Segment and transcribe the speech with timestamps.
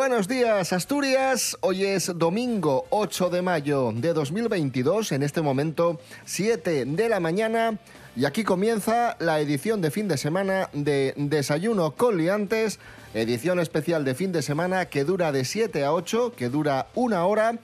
[0.00, 1.58] Buenos días, Asturias.
[1.60, 7.78] Hoy es domingo 8 de mayo de 2022, en este momento 7 de la mañana.
[8.16, 12.78] Y aquí comienza la edición de fin de semana de Desayuno con Liantes,
[13.12, 17.26] edición especial de fin de semana que dura de 7 a 8, que dura una
[17.26, 17.58] hora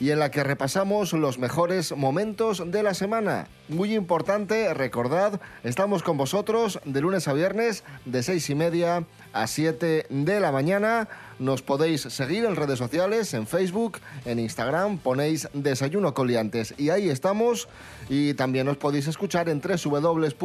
[0.00, 3.48] y en la que repasamos los mejores momentos de la semana.
[3.68, 9.46] Muy importante, recordad, estamos con vosotros de lunes a viernes de 6 y media a
[9.46, 11.08] 7 de la mañana.
[11.38, 17.08] Nos podéis seguir en redes sociales, en Facebook, en Instagram, ponéis Desayuno Coliantes y ahí
[17.10, 17.68] estamos.
[18.08, 20.44] Y también os podéis escuchar en www.rtpa.es,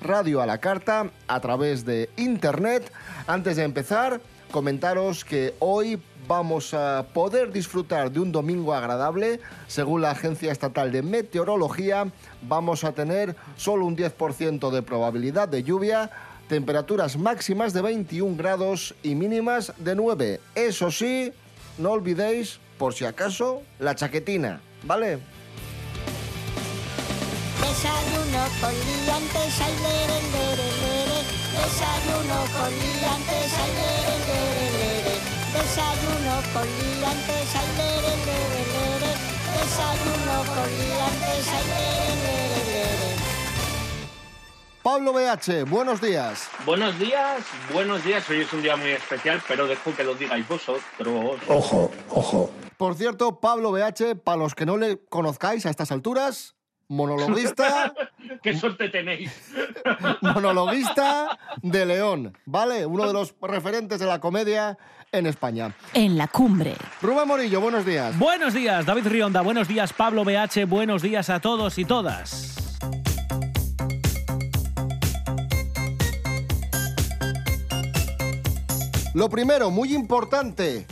[0.00, 2.92] radio a la carta, a través de internet.
[3.26, 4.20] Antes de empezar,
[4.54, 9.40] comentaros que hoy vamos a poder disfrutar de un domingo agradable.
[9.66, 12.06] Según la Agencia Estatal de Meteorología,
[12.40, 16.08] vamos a tener solo un 10% de probabilidad de lluvia,
[16.48, 20.40] temperaturas máximas de 21 grados y mínimas de 9.
[20.54, 21.32] Eso sí,
[21.76, 25.18] no olvidéis, por si acaso, la chaquetina, ¿vale?
[27.60, 28.44] Desayuno.
[31.64, 35.14] Desayuno con liantes, ay, lere, lere, lere.
[35.54, 39.10] Desayuno con liantes, ay, lere, lere, lere.
[39.56, 43.16] Desayuno con liantes, ay, lere, lere, lere.
[44.82, 46.50] Pablo BH, buenos días.
[46.66, 47.42] Buenos días,
[47.72, 48.28] buenos días.
[48.28, 51.40] Hoy es un día muy especial, pero dejo que lo digáis vosotros.
[51.48, 52.50] Ojo, ojo.
[52.76, 56.53] Por cierto, Pablo BH, para los que no le conozcáis a estas alturas,
[56.88, 57.94] monologuista,
[58.42, 59.52] ¡Qué suerte tenéis!
[60.20, 62.86] monologuista de León, ¿vale?
[62.86, 64.76] Uno de los referentes de la comedia
[65.12, 65.74] en España.
[65.92, 66.74] En la cumbre.
[67.00, 68.18] Rubén Morillo, buenos días.
[68.18, 69.40] Buenos días, David Rionda.
[69.42, 70.66] Buenos días, Pablo BH.
[70.66, 72.54] Buenos días a todos y todas.
[79.14, 80.86] Lo primero, muy importante,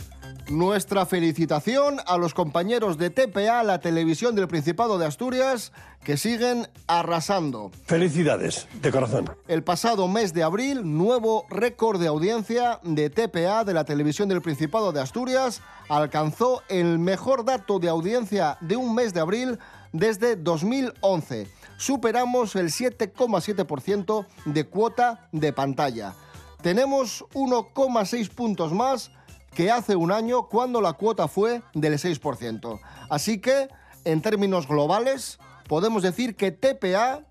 [0.49, 5.71] nuestra felicitación a los compañeros de TPA, la televisión del Principado de Asturias,
[6.03, 7.71] que siguen arrasando.
[7.85, 9.31] Felicidades, de corazón.
[9.47, 14.41] El pasado mes de abril, nuevo récord de audiencia de TPA de la televisión del
[14.41, 19.59] Principado de Asturias alcanzó el mejor dato de audiencia de un mes de abril
[19.91, 21.47] desde 2011.
[21.77, 26.13] Superamos el 7,7% de cuota de pantalla.
[26.61, 29.11] Tenemos 1,6 puntos más
[29.53, 32.79] que hace un año cuando la cuota fue del 6%.
[33.09, 33.69] Así que,
[34.05, 37.21] en términos globales, podemos decir que TPA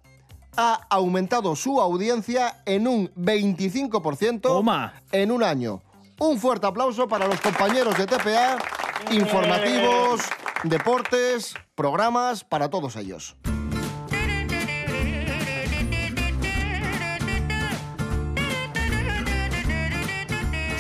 [0.57, 4.95] ha aumentado su audiencia en un 25% Toma.
[5.11, 5.83] en un año.
[6.19, 8.59] Un fuerte aplauso para los compañeros de TPA,
[9.11, 10.21] informativos,
[10.63, 13.37] deportes, programas, para todos ellos.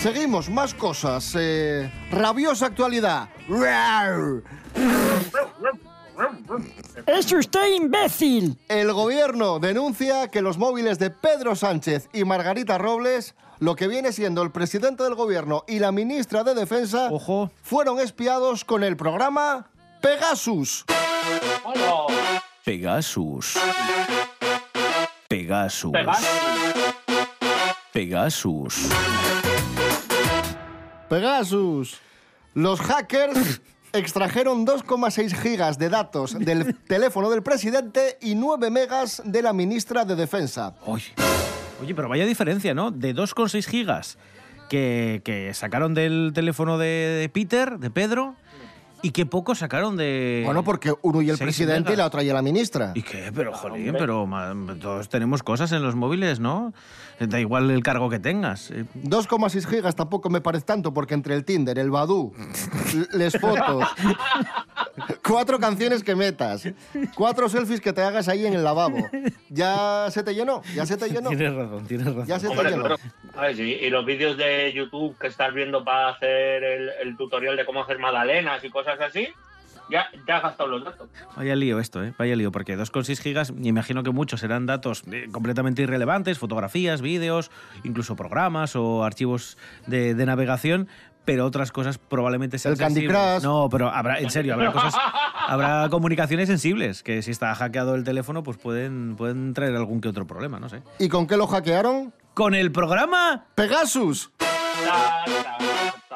[0.03, 1.33] Seguimos, más cosas.
[1.39, 3.29] eh, rabiosa actualidad.
[7.07, 8.59] ¡Es usted imbécil!
[8.69, 14.12] El gobierno denuncia que los móviles de Pedro Sánchez y Margarita Robles, lo que viene
[14.12, 17.53] siendo el presidente del gobierno y la ministra de Defensa, Ojo.
[17.62, 19.69] fueron espiados con el programa
[20.01, 20.85] Pegasus.
[22.65, 23.57] Pegasus.
[25.29, 25.93] Pegasus.
[25.93, 26.27] Pegasus.
[27.93, 28.89] Pegasus.
[31.12, 31.99] Pegasus.
[32.55, 33.61] Los hackers
[33.93, 40.06] extrajeron 2,6 gigas de datos del teléfono del presidente y 9 megas de la ministra
[40.06, 40.75] de Defensa.
[40.87, 41.12] Oye,
[41.82, 42.91] Oye, pero vaya diferencia, ¿no?
[42.91, 44.17] De 2,6 gigas
[44.70, 46.87] que, que sacaron del teléfono de,
[47.20, 48.35] de Peter, de Pedro,
[49.02, 50.43] y que poco sacaron de...
[50.44, 51.99] Bueno, porque uno y el presidente y megas.
[51.99, 52.93] la otra y la ministra.
[52.94, 53.31] ¿Y qué?
[53.34, 54.28] Pero, jolín, pero
[54.81, 56.72] todos tenemos cosas en los móviles, ¿no?
[57.20, 58.70] Da igual el cargo que tengas.
[58.72, 62.32] Eh, 2,6 gigas tampoco me parece tanto porque entre el Tinder, el Badoo,
[62.94, 63.87] l- les fotos,
[65.27, 66.69] cuatro canciones que metas,
[67.15, 68.99] cuatro selfies que te hagas ahí en el lavabo,
[69.49, 72.27] ya se te llenó, ya se te llenó, Tienes razón, tienes razón.
[72.27, 72.83] ya se te Hombre, llenó.
[72.85, 72.97] claro.
[73.37, 77.17] A ver, sí, y los vídeos de YouTube que estás viendo para hacer el, el
[77.17, 79.29] tutorial de cómo hacer magdalenas y cosas así,
[79.91, 81.09] ya, ya has gastado los datos.
[81.37, 82.15] Vaya lío esto, ¿eh?
[82.17, 87.03] Vaya lío, porque 2,6 gigas, me imagino que muchos serán datos eh, completamente irrelevantes, fotografías,
[87.03, 87.50] vídeos,
[87.85, 90.88] incluso programas o archivos de, de navegación,
[91.25, 93.21] pero otras cosas probablemente sean El Candy sensibles.
[93.21, 93.43] Crush.
[93.43, 94.95] No, pero habrá, en serio, habrá cosas,
[95.49, 100.09] habrá comunicaciones sensibles que si está hackeado el teléfono, pues pueden, pueden traer algún que
[100.09, 100.83] otro problema, no sé.
[100.99, 102.13] ¿Y con qué lo hackearon?
[102.35, 104.31] Con el programa Pegasus.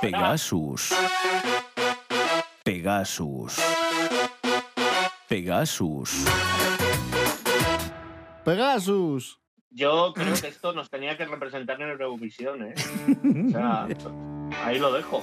[0.01, 0.95] Pegasus.
[2.65, 3.61] Pegasus.
[5.29, 6.25] Pegasus.
[8.45, 9.41] Pegasus.
[9.71, 12.75] Yo creo que esto nos tenía que representar en Eurovisión, ¿eh?
[13.49, 13.87] O sea,
[14.65, 15.23] ahí lo dejo.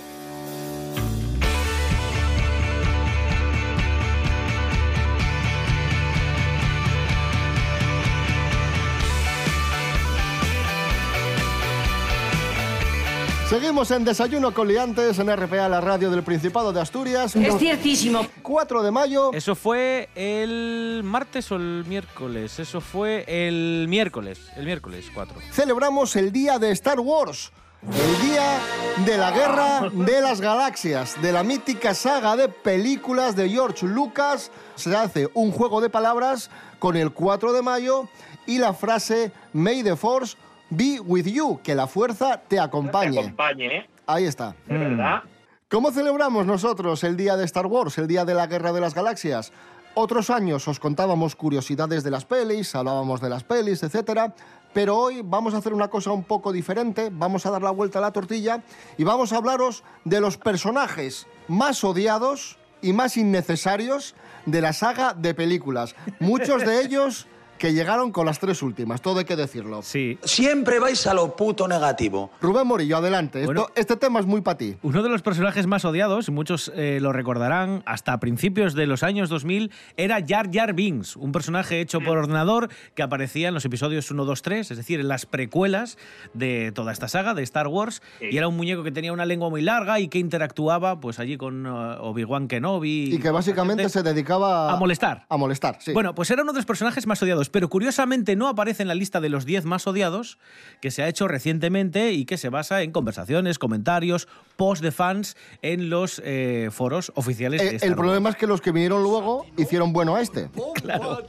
[13.54, 17.36] Seguimos en Desayuno con Liantes en RPA, la radio del Principado de Asturias.
[17.36, 18.26] Es ciertísimo.
[18.42, 19.32] 4 de mayo.
[19.32, 22.58] Eso fue el martes o el miércoles.
[22.58, 24.40] Eso fue el miércoles.
[24.56, 25.38] El miércoles 4.
[25.52, 27.52] celebramos el día de Star Wars.
[27.92, 28.60] El día
[29.06, 34.52] de la guerra de las galaxias, de la mítica saga de películas de George Lucas.
[34.76, 36.50] Se hace un juego de palabras
[36.80, 38.08] con el 4 de mayo
[38.46, 40.38] y la frase May the Force
[40.70, 43.20] be with you, que la fuerza te Te acompañe.
[43.20, 43.90] acompañe, ¿eh?
[44.08, 44.56] Ahí está.
[44.66, 45.24] De verdad.
[45.70, 48.94] ¿Cómo celebramos nosotros el día de Star Wars, el día de la Guerra de las
[48.94, 49.52] Galaxias?
[49.96, 54.32] Otros años os contábamos curiosidades de las pelis, hablábamos de las pelis, etc.
[54.74, 58.00] Pero hoy vamos a hacer una cosa un poco diferente, vamos a dar la vuelta
[58.00, 58.64] a la tortilla
[58.98, 64.16] y vamos a hablaros de los personajes más odiados y más innecesarios
[64.46, 65.96] de la saga de películas.
[66.20, 67.28] Muchos de ellos
[67.58, 69.82] que llegaron con las tres últimas, todo hay que decirlo.
[69.84, 70.18] Sí.
[70.24, 72.30] Siempre vais a lo puto negativo.
[72.42, 73.44] Rubén Morillo, adelante.
[73.44, 74.76] Esto- este tema es muy para ti.
[74.82, 79.04] Uno de los personajes más odiados, y muchos eh, lo recordarán, hasta principios de los
[79.04, 83.64] años 2000, era Jar Jar Binks, un personaje hecho por ordenador que aparecía en los
[83.66, 85.98] episodios 1, 2, 3, es decir, en las precuelas
[86.34, 88.28] de toda esta saga de Star Wars, Sí.
[88.32, 91.38] y era un muñeco que tenía una lengua muy larga y que interactuaba pues allí
[91.38, 93.16] con eh, Obi-Wan Kenobi.
[93.16, 95.26] Y que básicamente se dedicaba a molestar.
[95.30, 95.94] A molestar, sí.
[95.94, 98.96] Bueno, pues era uno de los personajes más odiados, pero curiosamente no aparece en la
[98.96, 100.38] lista de los 10 más odiados
[100.82, 105.36] que se ha hecho recientemente y que se basa en conversaciones, comentarios, posts de fans
[105.62, 108.00] en los eh, foros oficiales de Eh, Star el Wars.
[108.02, 110.50] problema es que los que vinieron luego hicieron bueno a este.
[110.76, 111.28] Claro.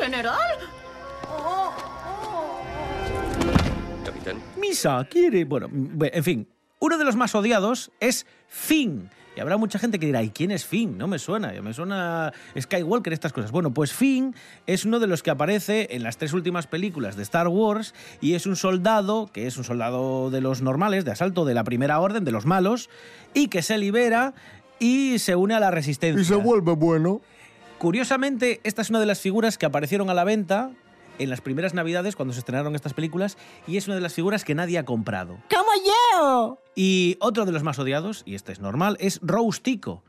[0.00, 0.58] ¿General?
[4.58, 5.44] Misa quiere.
[5.44, 5.68] Bueno,
[6.00, 6.48] en fin,
[6.80, 9.10] uno de los más odiados es Finn.
[9.36, 10.96] Y habrá mucha gente que dirá, ¿y quién es Finn?
[10.96, 13.50] No me suena, me suena Skywalker, estas cosas.
[13.50, 14.34] Bueno, pues Finn
[14.66, 18.34] es uno de los que aparece en las tres últimas películas de Star Wars y
[18.34, 21.98] es un soldado, que es un soldado de los normales, de asalto de la primera
[22.00, 22.88] orden, de los malos,
[23.32, 24.34] y que se libera
[24.78, 26.20] y se une a la resistencia.
[26.20, 27.20] Y se vuelve bueno.
[27.78, 30.70] Curiosamente, esta es una de las figuras que aparecieron a la venta
[31.18, 34.44] en las primeras navidades cuando se estrenaron estas películas y es una de las figuras
[34.44, 35.38] que nadie ha comprado.
[35.50, 36.58] ¡Como yo!
[36.74, 40.02] Y otro de los más odiados, y este es normal, es Rose Tico,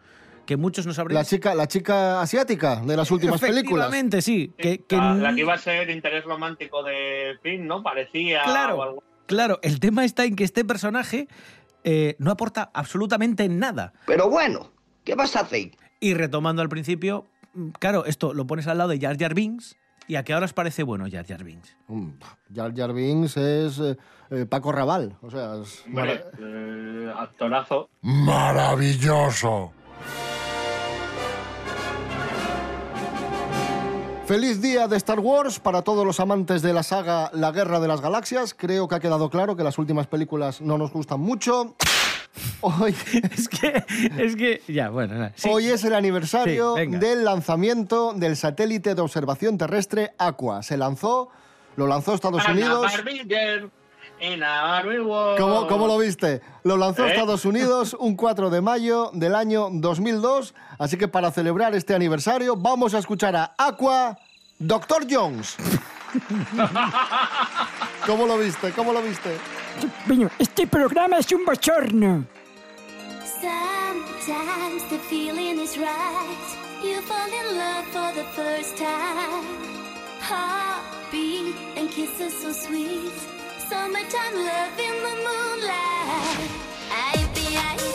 [0.45, 1.15] que muchos no sabréis.
[1.17, 3.87] La chica, la chica asiática de las últimas películas.
[3.87, 4.53] Efectivamente, sí.
[4.57, 7.81] Que, que La, la que iba a ser interés romántico de Finn, ¿no?
[7.83, 8.41] Parecía.
[8.41, 9.03] o Claro, algo.
[9.25, 9.59] claro.
[9.63, 11.27] El tema está en que este personaje
[11.83, 13.93] eh, no aporta absolutamente nada.
[14.05, 14.71] Pero bueno,
[15.03, 15.71] ¿qué vas a hacer?
[15.99, 19.77] Y retomando al principio, mm, claro, esto lo pones al lado de Jar Jar Binks
[20.07, 21.75] y a qué ahora os parece bueno Jar Jar Binks.
[21.87, 22.09] Mm,
[22.53, 23.97] Jar Jar Binks es eh,
[24.31, 25.17] eh, Paco Raval.
[25.21, 27.89] O sea, es Hombre, eh, actorazo.
[28.01, 29.71] Maravilloso.
[34.25, 37.87] Feliz día de Star Wars para todos los amantes de la saga La Guerra de
[37.87, 38.55] las Galaxias.
[38.55, 41.75] Creo que ha quedado claro que las últimas películas no nos gustan mucho.
[42.61, 42.95] Hoy,
[43.31, 43.83] es que,
[44.17, 45.49] es que, ya, bueno, nada, sí.
[45.51, 50.63] hoy es el aniversario Sí, del lanzamiento del satélite de observación terrestre Aqua.
[50.63, 51.29] Se lanzó,
[51.75, 52.91] lo lanzó Estados Ana Unidos.
[55.37, 56.41] ¿Cómo, cómo lo viste?
[56.63, 57.11] Lo lanzó ¿Eh?
[57.11, 60.53] Estados Unidos un 4 de mayo del año 2002.
[60.79, 64.17] Así que para celebrar este aniversario vamos a escuchar a Aqua,
[64.59, 65.05] Dr.
[65.09, 65.57] Jones.
[68.05, 68.71] ¿Cómo lo viste?
[68.71, 69.37] ¿Cómo lo viste?
[70.05, 72.25] Bueno, este programa es un bochorno.
[73.41, 76.55] Sometimes the feeling is right.
[76.83, 79.45] You fall in love for the first time.
[80.21, 83.13] Heartbeat and kisses so sweet.
[83.69, 86.51] Summertime love in the moonlight.
[86.91, 87.94] I be I I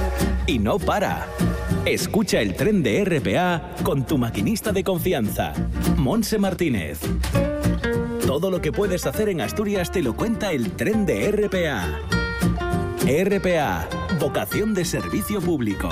[0.47, 1.27] Y no para.
[1.85, 5.53] Escucha el tren de RPA con tu maquinista de confianza,
[5.97, 6.99] Monse Martínez.
[8.25, 11.99] Todo lo que puedes hacer en Asturias te lo cuenta el tren de RPA.
[13.05, 13.87] RPA,
[14.19, 15.89] vocación de servicio público.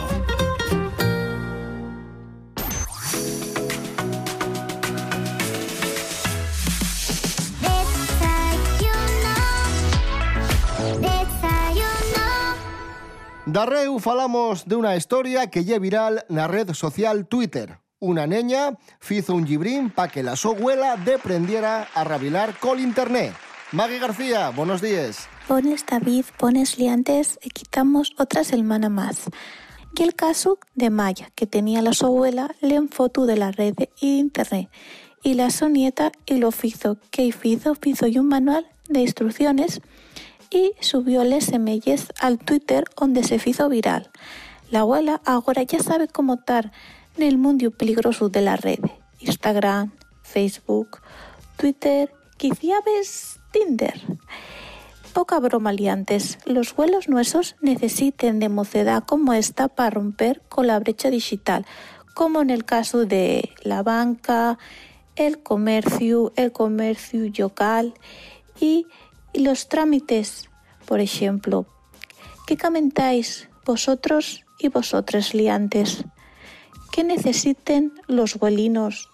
[13.52, 17.82] Darreu falamos una historia que lle viral na red social Twitter.
[17.98, 23.34] Una neña fizo un gibrín pa que la so abuela deprendiera a rabilar col internet.
[23.72, 25.28] Maggie García, buenos días.
[25.48, 29.26] Pones David, pones liantes y quitamos otra semana más.
[29.98, 33.74] Y el caso de Maya, que tenía la su abuela, leen foto de la red
[33.74, 34.70] de internet.
[35.24, 36.98] Y la su nieta y lo fizo.
[37.10, 37.74] que hizo?
[37.74, 39.82] Fizo y un manual de instrucciones
[40.50, 44.10] y subió les semelles al Twitter donde se hizo viral.
[44.72, 46.72] La abuela ahora ya sabe cómo estar
[47.18, 48.80] en el mundo peligroso de la red.
[49.20, 49.92] Instagram,
[50.22, 51.02] Facebook,
[51.58, 54.02] Twitter, quizá ves Tinder.
[55.14, 60.80] Poca broma liantes, los vuelos nuestros necesiten de mocedad como esta para romper con la
[60.80, 61.66] brecha digital,
[62.14, 64.60] como en el caso de la banca,
[65.16, 67.96] el comercio, el comercio local
[68.62, 68.86] y
[69.34, 70.50] y los trámites,
[70.86, 71.66] por ejemplo.
[72.48, 76.04] ¿Qué comentáis vosotros y vosotras liantes?
[76.92, 79.10] ¿Qué necesiten los huelinos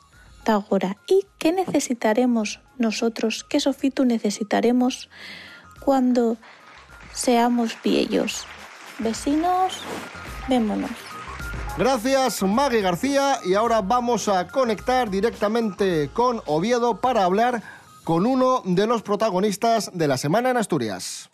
[0.46, 0.98] de ahora?
[1.08, 3.44] ¿Y qué necesitaremos nosotros?
[3.44, 5.10] ¿Qué sofito necesitaremos
[5.82, 6.38] cuando
[7.14, 8.46] seamos viejos?
[9.00, 9.82] Vecinos,
[10.48, 10.92] vémonos.
[11.78, 13.40] Gracias, Maggie García.
[13.44, 17.62] Y ahora vamos a conectar directamente con Oviedo para hablar
[18.06, 21.30] con uno de los protagonistas de la semana en Asturias.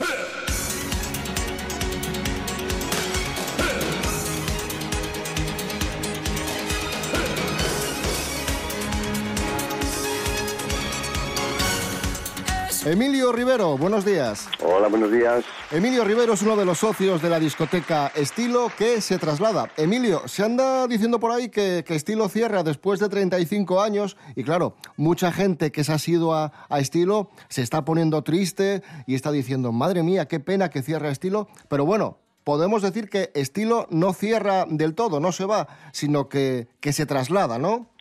[12.84, 14.50] Emilio Rivero, buenos días.
[14.60, 15.46] Hola, buenos días.
[15.70, 19.70] Emilio Rivero es uno de los socios de la discoteca Estilo que se traslada.
[19.78, 24.44] Emilio, se anda diciendo por ahí que, que Estilo cierra después de 35 años y
[24.44, 29.14] claro, mucha gente que se ha sido a, a Estilo se está poniendo triste y
[29.14, 32.18] está diciendo, madre mía, qué pena que cierra Estilo, pero bueno.
[32.44, 37.06] Podemos decir que Estilo no cierra del todo, no se va, sino que, que se
[37.06, 37.92] traslada, ¿no?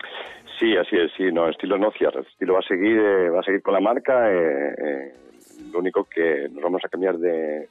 [0.60, 3.42] Sí, así es, sí, no, estilo no cierra, estilo va a seguir, eh, va a
[3.42, 5.12] seguir con la marca, eh, eh,
[5.72, 7.66] lo único que nos vamos a cambiar de,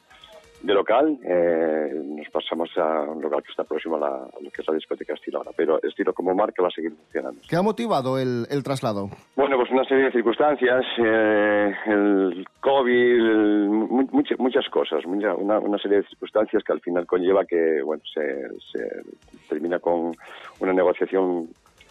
[0.63, 4.49] de local, eh, nos pasamos a un local que está próximo a, la, a lo
[4.49, 7.39] que es la discoteca estilo ahora, pero estilo como marca va a seguir funcionando.
[7.47, 9.09] ¿Qué ha motivado el, el traslado?
[9.35, 15.35] Bueno, pues una serie de circunstancias, eh, el COVID, el- mu- muchas, muchas cosas, mucha-
[15.35, 19.03] una, una serie de circunstancias que al final conlleva que, bueno, se, se
[19.47, 20.11] termina con
[20.59, 21.49] una negociación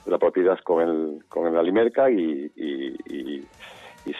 [0.08, 3.46] la propiedad con el, con el Alimerca y, y,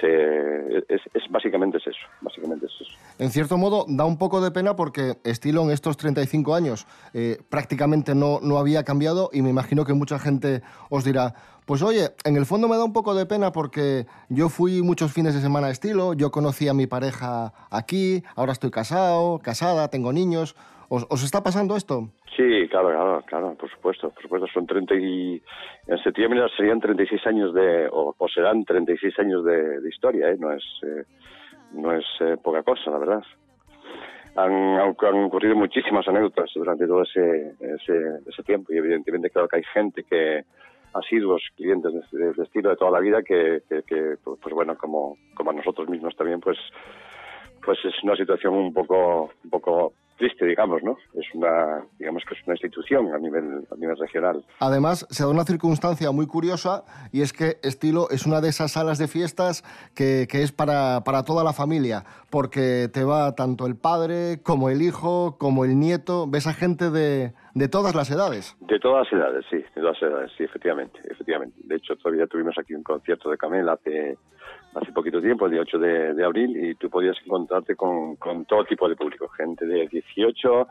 [0.01, 2.91] se, es, básicamente es eso, básicamente es eso.
[3.19, 7.39] En cierto modo, da un poco de pena porque Estilo en estos 35 años eh,
[7.49, 12.11] prácticamente no, no había cambiado y me imagino que mucha gente os dirá, pues oye,
[12.25, 15.41] en el fondo me da un poco de pena porque yo fui muchos fines de
[15.41, 20.55] semana Estilo, yo conocí a mi pareja aquí, ahora estoy casado, casada, tengo niños.
[20.89, 22.09] ¿Os, os está pasando esto?
[22.35, 25.43] Sí, claro, claro, claro, por supuesto, por supuesto, son 30 y
[25.87, 30.37] en septiembre serían 36 años de, o, o serán 36 años de, de historia, ¿eh?
[30.39, 31.05] no es, eh,
[31.73, 33.23] no es eh, poca cosa, la verdad.
[34.37, 39.65] Han, ocurrido muchísimas anécdotas durante todo ese, ese, ese tiempo y evidentemente claro que hay
[39.75, 40.45] gente que
[40.95, 44.55] asiduos clientes de, de, de estilo de toda la vida que, que, que, pues pues
[44.55, 46.57] bueno, como, como a nosotros mismos también, pues
[47.65, 50.99] pues es una situación un poco un poco triste, digamos, ¿no?
[51.15, 54.45] Es una, digamos que es una institución a nivel, a nivel regional.
[54.61, 58.73] Además, se da una circunstancia muy curiosa y es que Estilo es una de esas
[58.73, 59.63] salas de fiestas
[59.95, 64.69] que, que es para, para toda la familia, porque te va tanto el padre como
[64.69, 68.57] el hijo, como el nieto, ves a gente de, de todas las edades.
[68.61, 71.57] De todas las edades, sí, de todas las edades, sí, efectivamente, efectivamente.
[71.65, 74.17] De hecho, todavía tuvimos aquí un concierto de Camela hace,
[74.75, 78.45] hace poquito tiempo, el día 8 de, de abril, y tú podías encontrarte con, con
[78.45, 80.69] todo tipo de público, gente de 18,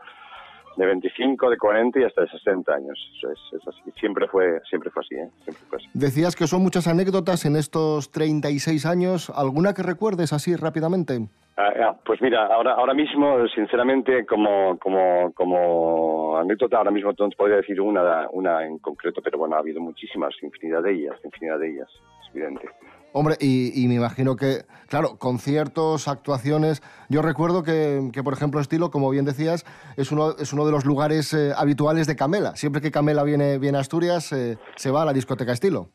[0.78, 2.98] de 25, de 40 y hasta de 60 años.
[3.16, 3.90] Eso es, es así.
[3.98, 5.28] Siempre fue, siempre fue así, ¿eh?
[5.42, 5.88] Siempre fue así.
[5.92, 9.30] Decías que son muchas anécdotas en estos 36 años.
[9.30, 11.28] ¿Alguna que recuerdes así rápidamente?
[11.56, 17.28] Ah, ah, pues mira, ahora, ahora mismo, sinceramente, como, como, como anécdota, ahora mismo no
[17.28, 21.16] te podría decir una, una en concreto, pero bueno, ha habido muchísimas, infinidad de ellas,
[21.24, 22.68] infinidad de ellas, es evidente.
[23.12, 26.82] Hombre, y, y me imagino que, claro, conciertos, actuaciones.
[27.08, 29.64] Yo recuerdo que, que, por ejemplo, Estilo, como bien decías,
[29.96, 32.54] es uno, es uno de los lugares eh, habituales de Camela.
[32.56, 35.88] Siempre que Camela viene, viene a Asturias, eh, se va a la discoteca Estilo.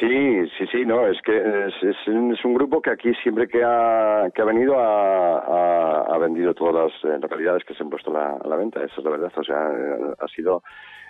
[0.00, 3.62] Sí, sí, sí, no, es que es, es, es un grupo que aquí siempre que
[3.62, 8.38] ha, que ha venido ha, vendido todas las eh, localidades que se han puesto a
[8.44, 9.70] la, venta, esa es la verdad, o sea,
[10.18, 10.62] ha sido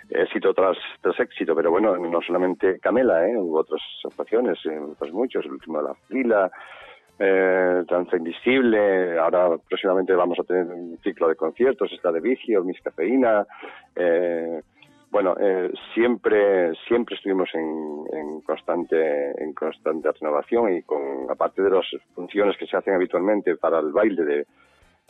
[0.09, 3.35] éxito tras, tras éxito, pero bueno, no solamente Camela, ¿eh?
[3.37, 6.51] hubo otras actuaciones, eh, otros muchos, el último de la fila,
[7.17, 12.63] eh, Danza Invisible, ahora próximamente vamos a tener un ciclo de conciertos, está de Vigio,
[12.63, 13.45] Miss Cafeína,
[13.95, 14.61] eh,
[15.15, 18.97] bueno, eh, siempre siempre estuvimos en, en constante
[19.41, 20.99] en constante renovación y con
[21.29, 24.45] aparte de las funciones que se hacen habitualmente para el baile de,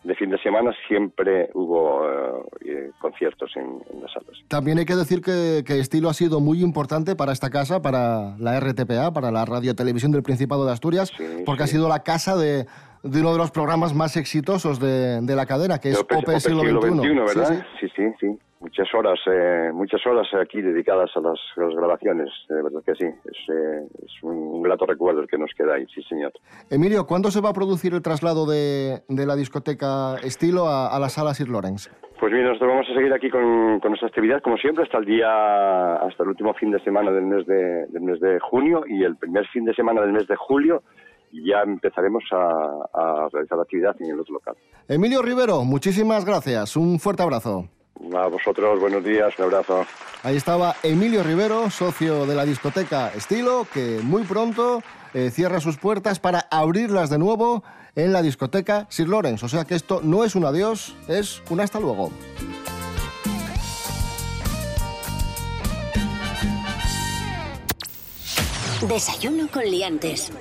[0.03, 4.37] de fin de semana siempre hubo eh, eh, conciertos en, en las salas.
[4.47, 8.37] También hay que decir que, que Estilo ha sido muy importante para esta casa, para
[8.37, 11.11] la RTPA, para la Radio Televisión del Principado de Asturias,
[11.47, 12.67] porque ha sido la casa de,
[13.01, 16.31] de uno de los programas más exitosos de, de la cadena, que es Ope- OPE
[16.33, 17.09] Ope Siglo Siglo XXI.
[17.39, 17.65] ¿verdad?
[17.79, 17.87] sí.
[17.87, 18.37] Sí, sí, sí.
[18.61, 22.95] Muchas horas, eh, muchas horas aquí dedicadas a las, a las grabaciones, de verdad que
[22.95, 23.05] sí.
[23.05, 26.31] Es, eh, es un, un grato recuerdo el que nos queda ahí, sí, señor.
[26.69, 30.99] Emilio, ¿cuándo se va a producir el traslado de, de la discoteca Estilo a, a
[30.99, 31.91] la sala Sir Lawrence?
[32.19, 35.05] Pues bien, nosotros vamos a seguir aquí con, con nuestra actividad, como siempre, hasta el
[35.05, 39.03] día, hasta el último fin de semana del mes de, del mes de junio y
[39.03, 40.81] el primer fin de semana del mes de julio
[41.33, 44.55] ya empezaremos a, a realizar la actividad en el otro local.
[44.87, 46.77] Emilio Rivero, muchísimas gracias.
[46.77, 47.65] Un fuerte abrazo.
[48.15, 49.85] A vosotros, buenos días, un abrazo.
[50.23, 54.81] Ahí estaba Emilio Rivero, socio de la discoteca Estilo, que muy pronto
[55.13, 57.63] eh, cierra sus puertas para abrirlas de nuevo
[57.95, 59.45] en la discoteca Sir Lawrence.
[59.45, 62.09] O sea que esto no es un adiós, es un hasta luego.
[68.87, 70.31] Desayuno con liantes.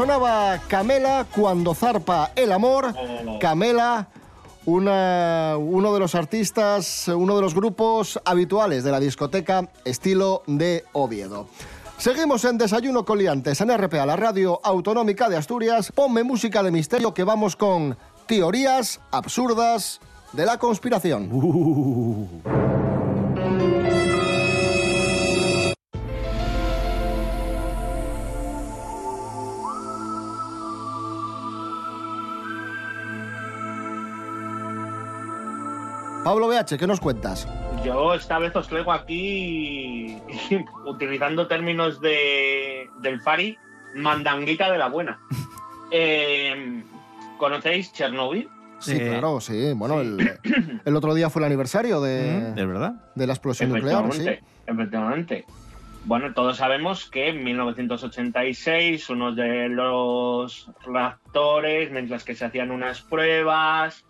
[0.00, 2.94] Sonaba Camela cuando zarpa el amor.
[3.38, 4.08] Camela,
[4.64, 10.86] una- uno de los artistas, uno de los grupos habituales de la discoteca estilo de
[10.94, 11.48] Oviedo.
[11.98, 15.92] Seguimos en Desayuno con Liantes en RPA, la radio autonómica de Asturias.
[15.94, 20.00] Ponme música de misterio que vamos con teorías absurdas
[20.32, 21.28] de la conspiración.
[36.30, 37.48] Pablo BH, ¿qué nos cuentas?
[37.84, 40.16] Yo esta vez os traigo aquí,
[40.86, 43.58] utilizando términos de, del Fari,
[43.96, 45.18] mandanguita de la buena.
[45.92, 46.84] Eh,
[47.36, 48.48] ¿Conocéis Chernobyl?
[48.78, 49.72] Sí, claro, sí.
[49.74, 50.38] Bueno, el,
[50.84, 53.10] el otro día fue el aniversario de, ¿De verdad?
[53.16, 54.20] de la explosión nuclear, sí.
[54.20, 55.44] Efectivamente, efectivamente.
[56.04, 63.02] Bueno, todos sabemos que en 1986 uno de los reactores, mientras que se hacían unas
[63.02, 64.04] pruebas,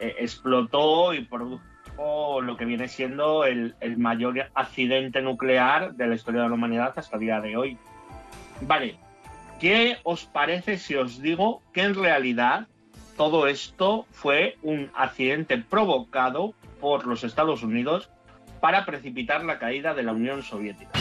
[0.00, 6.14] eh, explotó y produjo lo que viene siendo el, el mayor accidente nuclear de la
[6.14, 7.78] historia de la humanidad hasta el día de hoy.
[8.62, 8.96] Vale,
[9.60, 12.66] ¿qué os parece si os digo que en realidad
[13.16, 18.08] todo esto fue un accidente provocado por los Estados Unidos
[18.60, 20.98] para precipitar la caída de la Unión Soviética?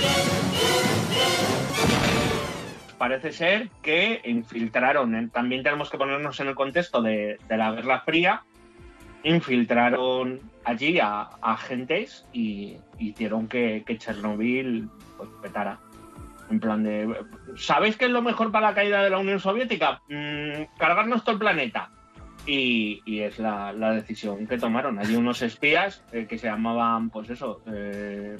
[2.97, 8.01] Parece ser que infiltraron, también tenemos que ponernos en el contexto de, de la Guerra
[8.01, 8.43] Fría,
[9.23, 15.79] infiltraron allí a, a agentes y hicieron que, que Chernobyl pues, petara.
[16.49, 17.15] En plan de,
[17.57, 20.01] ¿sabéis qué es lo mejor para la caída de la Unión Soviética?
[20.09, 21.91] Mm, cargarnos todo el planeta.
[22.45, 24.97] Y, y es la, la decisión que tomaron.
[24.97, 28.37] Allí unos espías eh, que se llamaban, pues eso, eh,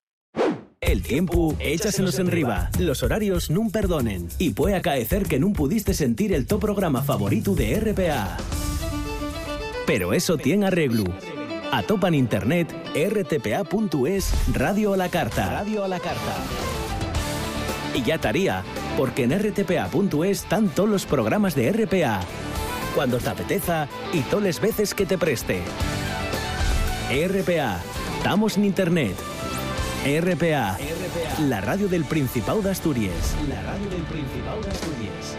[0.87, 2.69] El tiempo échasenos en riba.
[2.79, 4.29] Los horarios nun perdonen.
[4.39, 8.37] Y puede acaecer que nun pudiste sentir el top programa favorito de RPA.
[9.87, 11.05] Pero eso tiene arreglo.
[11.73, 15.51] Atopa en internet rtpa.es Radio a la Carta.
[15.51, 16.37] Radio a la Carta.
[17.95, 18.63] Y ya estaría,
[18.99, 22.21] porque en rtpa.es están todos los programas de RPA.
[22.95, 25.63] Cuando te apeteza y todas las veces que te preste.
[27.11, 27.81] RPA.
[28.19, 29.34] Estamos en internet.
[30.05, 30.77] RPA,
[31.49, 33.35] la radio del Principado de Asturias.
[33.49, 35.39] La radio del Principado de Asturias.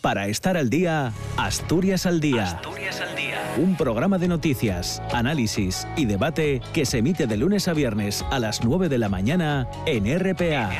[0.00, 2.42] Para estar al día, Asturias al día.
[2.42, 3.40] Asturias al día.
[3.58, 8.40] Un programa de noticias, análisis y debate que se emite de lunes a viernes a
[8.40, 10.70] las 9 de la mañana en RPA.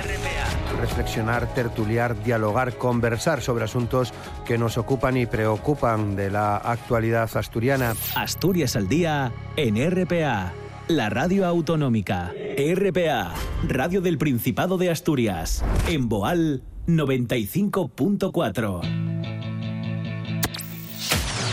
[0.81, 4.13] reflexionar, tertuliar, dialogar, conversar sobre asuntos
[4.45, 7.95] que nos ocupan y preocupan de la actualidad asturiana.
[8.17, 10.53] Asturias al día en RPA,
[10.97, 12.33] la radio autonómica.
[12.57, 13.33] RPA,
[13.67, 15.65] radio del Principado de Asturias.
[15.89, 18.81] En Boal 95.4.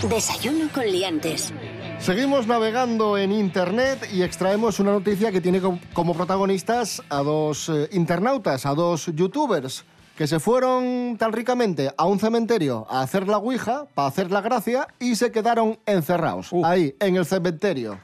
[0.09, 1.53] Desayuno con liantes.
[1.99, 7.67] Seguimos navegando en Internet y extraemos una noticia que tiene co- como protagonistas a dos
[7.69, 9.83] eh, internautas, a dos youtubers,
[10.19, 14.41] que se fueron tan ricamente a un cementerio a hacer la Ouija, para hacer la
[14.41, 18.01] gracia, y se quedaron encerrados, ahí, en el cementerio.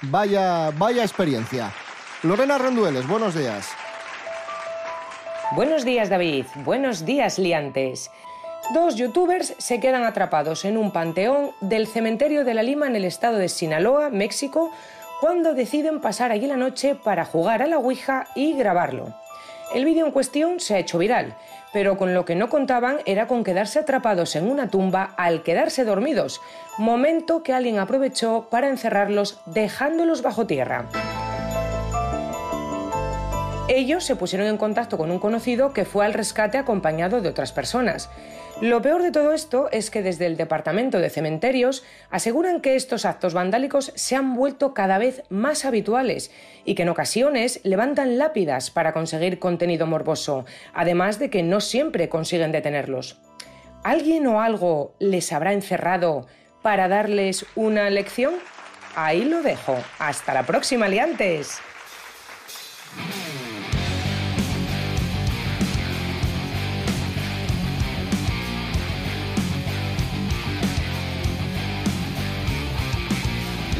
[0.00, 1.70] Vaya, vaya experiencia.
[2.22, 3.68] Lorena Rendueles, buenos días.
[5.54, 6.46] Buenos días, David.
[6.64, 8.10] Buenos días, liantes.
[8.72, 13.04] Dos youtubers se quedan atrapados en un panteón del cementerio de la Lima en el
[13.04, 14.70] estado de Sinaloa, México,
[15.20, 19.14] cuando deciden pasar allí la noche para jugar a la Ouija y grabarlo.
[19.74, 21.34] El vídeo en cuestión se ha hecho viral,
[21.72, 25.84] pero con lo que no contaban era con quedarse atrapados en una tumba al quedarse
[25.84, 26.42] dormidos,
[26.76, 30.88] momento que alguien aprovechó para encerrarlos dejándolos bajo tierra.
[33.68, 37.52] Ellos se pusieron en contacto con un conocido que fue al rescate acompañado de otras
[37.52, 38.10] personas.
[38.60, 43.04] Lo peor de todo esto es que desde el Departamento de Cementerios aseguran que estos
[43.04, 46.30] actos vandálicos se han vuelto cada vez más habituales
[46.64, 50.44] y que en ocasiones levantan lápidas para conseguir contenido morboso,
[50.74, 53.20] además de que no siempre consiguen detenerlos.
[53.84, 56.26] ¿Alguien o algo les habrá encerrado
[56.62, 58.34] para darles una lección?
[58.94, 59.76] Ahí lo dejo.
[59.98, 61.60] Hasta la próxima, liantes.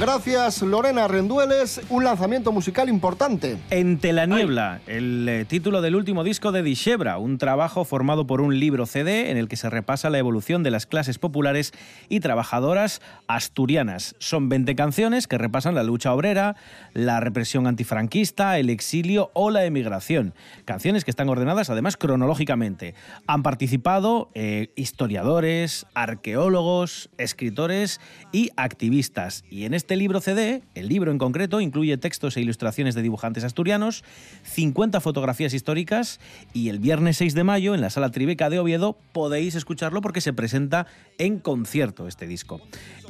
[0.03, 1.81] Gracias, Lorena Rendueles.
[1.89, 3.57] Un lanzamiento musical importante.
[3.71, 8.41] Entre la niebla, el eh, título del último disco de Dishebra, un trabajo formado por
[8.41, 11.73] un libro CD en el que se repasa la evolución de las clases populares
[12.09, 14.17] y trabajadoras asturianas.
[14.19, 16.57] Son 20 canciones que repasan la lucha obrera,
[16.95, 20.35] la represión antifranquista, el exilio o la emigración.
[20.65, 22.97] Canciones que están ordenadas además cronológicamente.
[23.29, 28.01] Han participado eh, historiadores, arqueólogos, escritores
[28.33, 29.45] y activistas.
[29.49, 33.45] Y en este libro CD, el libro en concreto, incluye textos e ilustraciones de dibujantes
[33.45, 34.05] asturianos,
[34.45, 36.21] 50 fotografías históricas
[36.53, 40.21] y el viernes 6 de mayo en la Sala Tribeca de Oviedo podéis escucharlo porque
[40.21, 40.87] se presenta
[41.19, 42.61] en concierto este disco.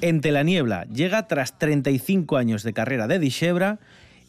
[0.00, 3.78] Entre la niebla llega tras 35 años de carrera de Dishebra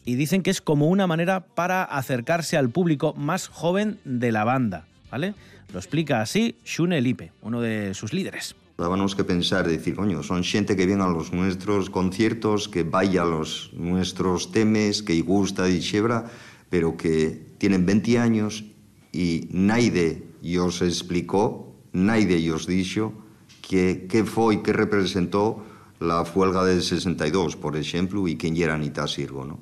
[0.04, 4.44] y dicen que es como una manera para acercarse al público más joven de la
[4.44, 5.34] banda, ¿vale?
[5.72, 8.54] Lo explica así Shune Lipe, uno de sus líderes.
[8.76, 13.22] Dábamos que pensar, decir, coño, son xente que viene a los nuestros conciertos, que vaya
[13.22, 16.26] a los nuestros temes, que gusta de Xebra,
[16.70, 18.66] pero que tienen 20 años
[19.12, 20.26] y nadie
[20.58, 23.14] os explicó, nadie os dijo
[23.62, 25.62] que, que foi, que representó
[26.02, 29.60] la huelga del 62, por ejemplo, y quién era Anita Sirgo, ¿no?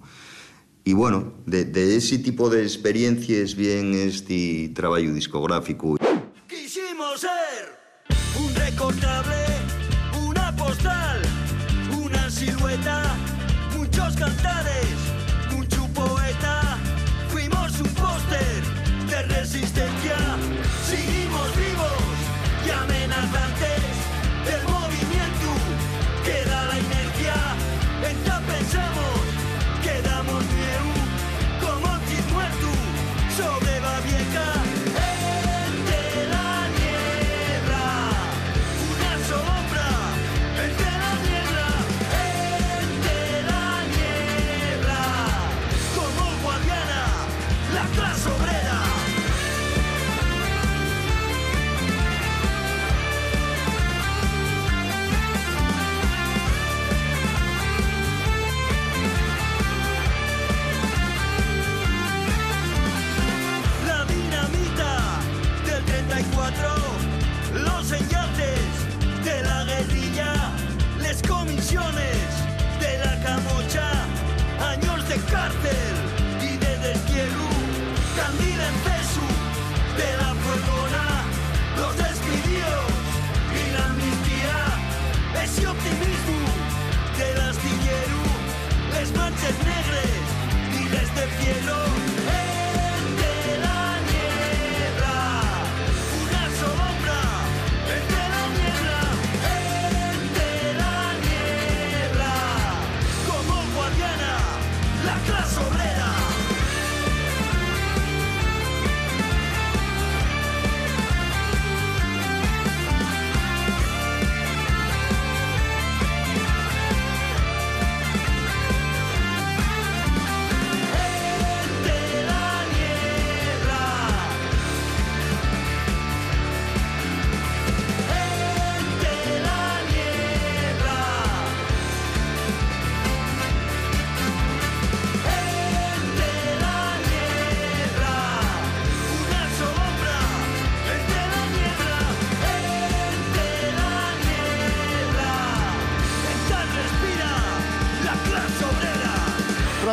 [0.85, 5.96] Y bueno, de, de ese tipo de experiencias viene este trabajo discográfico.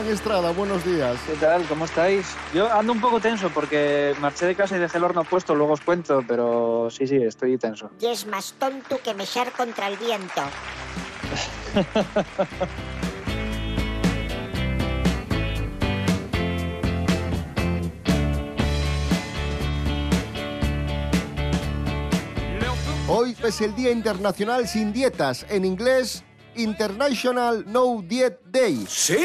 [0.10, 1.20] Estrada, buenos días.
[1.28, 1.64] ¿Qué tal?
[1.68, 2.26] ¿Cómo estáis?
[2.52, 5.74] Yo ando un poco tenso porque marché de casa y dejé el horno puesto, luego
[5.74, 7.92] os cuento, pero sí, sí, estoy tenso.
[8.02, 10.42] Y es más tonto que mechar contra el viento.
[23.08, 26.24] Hoy es el Día Internacional sin Dietas, en inglés
[26.60, 28.86] International No Diet Day.
[28.86, 29.16] ¡Sí!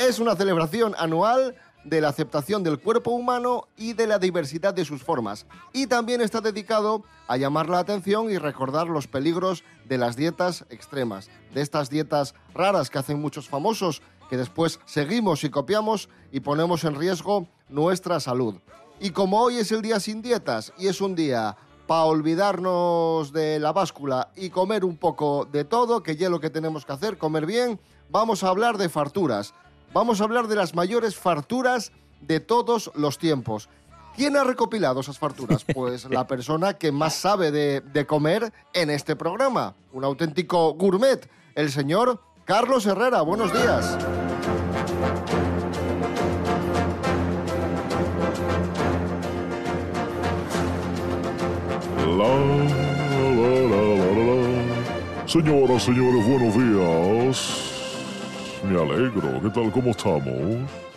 [0.00, 4.86] Es una celebración anual de la aceptación del cuerpo humano y de la diversidad de
[4.86, 5.44] sus formas.
[5.74, 10.64] Y también está dedicado a llamar la atención y recordar los peligros de las dietas
[10.70, 16.40] extremas, de estas dietas raras que hacen muchos famosos, que después seguimos y copiamos y
[16.40, 18.54] ponemos en riesgo nuestra salud.
[18.98, 21.54] Y como hoy es el día sin dietas y es un día
[21.88, 26.38] para olvidarnos de la báscula y comer un poco de todo, que ya es lo
[26.38, 29.54] que tenemos que hacer, comer bien, vamos a hablar de farturas.
[29.94, 33.70] Vamos a hablar de las mayores farturas de todos los tiempos.
[34.14, 35.64] ¿Quién ha recopilado esas farturas?
[35.74, 41.26] Pues la persona que más sabe de, de comer en este programa, un auténtico gourmet,
[41.54, 43.22] el señor Carlos Herrera.
[43.22, 43.96] Buenos días.
[55.28, 57.62] Señoras, señores, buenos días.
[58.64, 59.40] Me alegro.
[59.40, 59.70] ¿Qué tal?
[59.70, 60.24] ¿Cómo estamos?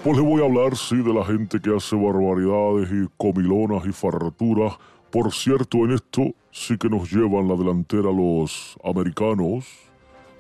[0.04, 3.92] Pues le voy a hablar, sí, de la gente que hace barbaridades y comilonas y
[3.92, 4.74] farturas.
[5.12, 9.68] Por cierto, en esto sí que nos llevan la delantera los americanos,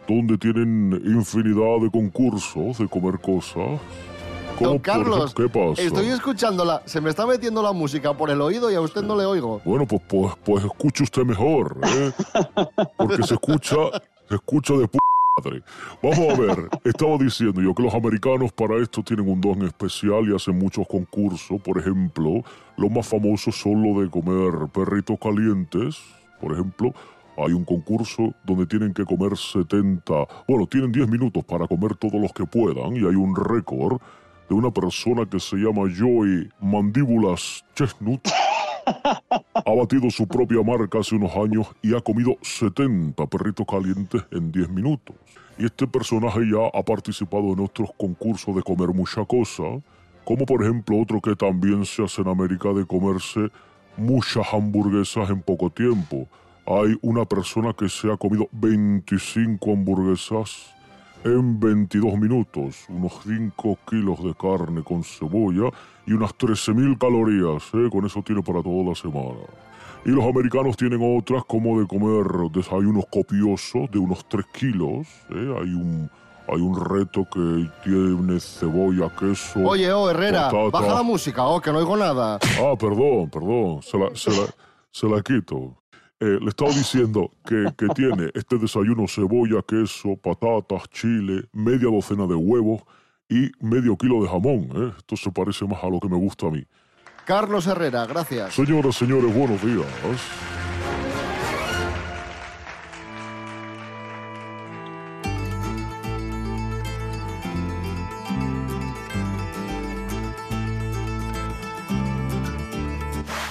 [0.07, 3.79] donde tienen infinidad de concursos de comer cosas.
[4.61, 5.81] Don Carlos, ¿qué pasa?
[5.81, 6.81] estoy escuchándola.
[6.85, 9.61] Se me está metiendo la música por el oído y a usted no le oigo.
[9.65, 12.11] Bueno, pues, pues, pues escuche usted mejor, ¿eh?
[12.97, 13.75] Porque se escucha,
[14.29, 14.97] se escucha de p
[15.37, 15.63] madre.
[16.01, 20.27] Vamos a ver, estaba diciendo yo que los americanos para esto tienen un don especial
[20.29, 21.59] y hacen muchos concursos.
[21.61, 22.43] Por ejemplo,
[22.77, 25.97] los más famosos son los de comer perritos calientes.
[26.39, 26.93] Por ejemplo,
[27.37, 30.13] hay un concurso donde tienen que comer 70,
[30.47, 33.99] bueno, tienen 10 minutos para comer todos los que puedan y hay un récord
[34.51, 38.19] de una persona que se llama Joey Mandíbulas Chestnut.
[38.85, 44.51] ha batido su propia marca hace unos años y ha comido 70 perritos calientes en
[44.51, 45.15] 10 minutos.
[45.57, 49.63] Y este personaje ya ha participado en otros concursos de comer mucha cosa,
[50.25, 53.47] como por ejemplo otro que también se hace en América de comerse
[53.95, 56.27] muchas hamburguesas en poco tiempo.
[56.65, 60.75] Hay una persona que se ha comido 25 hamburguesas
[61.23, 65.69] en 22 minutos, unos 5 kilos de carne con cebolla
[66.05, 67.89] y unas 13.000 calorías, ¿eh?
[67.91, 69.45] con eso tiene para toda la semana.
[70.03, 75.55] Y los americanos tienen otras como de comer desayunos copiosos de unos 3 kilos, ¿eh?
[75.61, 76.09] hay, un,
[76.47, 79.59] hay un reto que tiene cebolla, queso...
[79.59, 80.69] Oye, oh, Herrera, patata.
[80.71, 82.39] baja la música, oh, que no oigo nada.
[82.59, 84.47] Ah, perdón, perdón, se la, se la,
[84.89, 85.80] se la quito.
[86.23, 92.27] Eh, le estaba diciendo que, que tiene este desayuno cebolla, queso, patatas, chile, media docena
[92.27, 92.83] de huevos
[93.27, 94.69] y medio kilo de jamón.
[94.75, 94.93] ¿eh?
[94.99, 96.63] Esto se parece más a lo que me gusta a mí.
[97.25, 98.53] Carlos Herrera, gracias.
[98.53, 99.87] Señoras, señores, buenos días.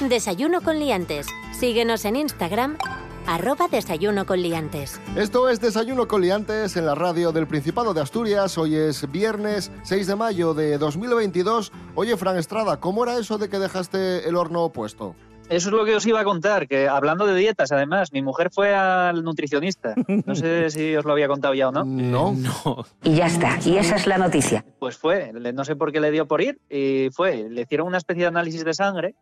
[0.08, 1.26] Desayuno con liantes.
[1.60, 2.78] Síguenos en Instagram,
[3.26, 4.98] arroba desayuno con liantes.
[5.14, 8.56] Esto es Desayuno con Liantes en la radio del Principado de Asturias.
[8.56, 11.70] Hoy es viernes 6 de mayo de 2022.
[11.96, 15.14] Oye, Fran Estrada, ¿cómo era eso de que dejaste el horno puesto?
[15.50, 18.48] Eso es lo que os iba a contar, que hablando de dietas, además, mi mujer
[18.50, 19.94] fue al nutricionista.
[20.24, 21.84] No sé si os lo había contado ya o no.
[21.84, 22.32] No.
[22.32, 22.86] No.
[23.02, 24.64] Y ya está, y esa es la noticia.
[24.78, 27.98] Pues fue, no sé por qué le dio por ir, y fue, le hicieron una
[27.98, 29.14] especie de análisis de sangre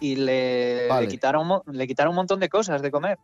[0.00, 1.02] y le, Vale.
[1.02, 3.18] le quitaron, le quitaron un montón de cosas de comer.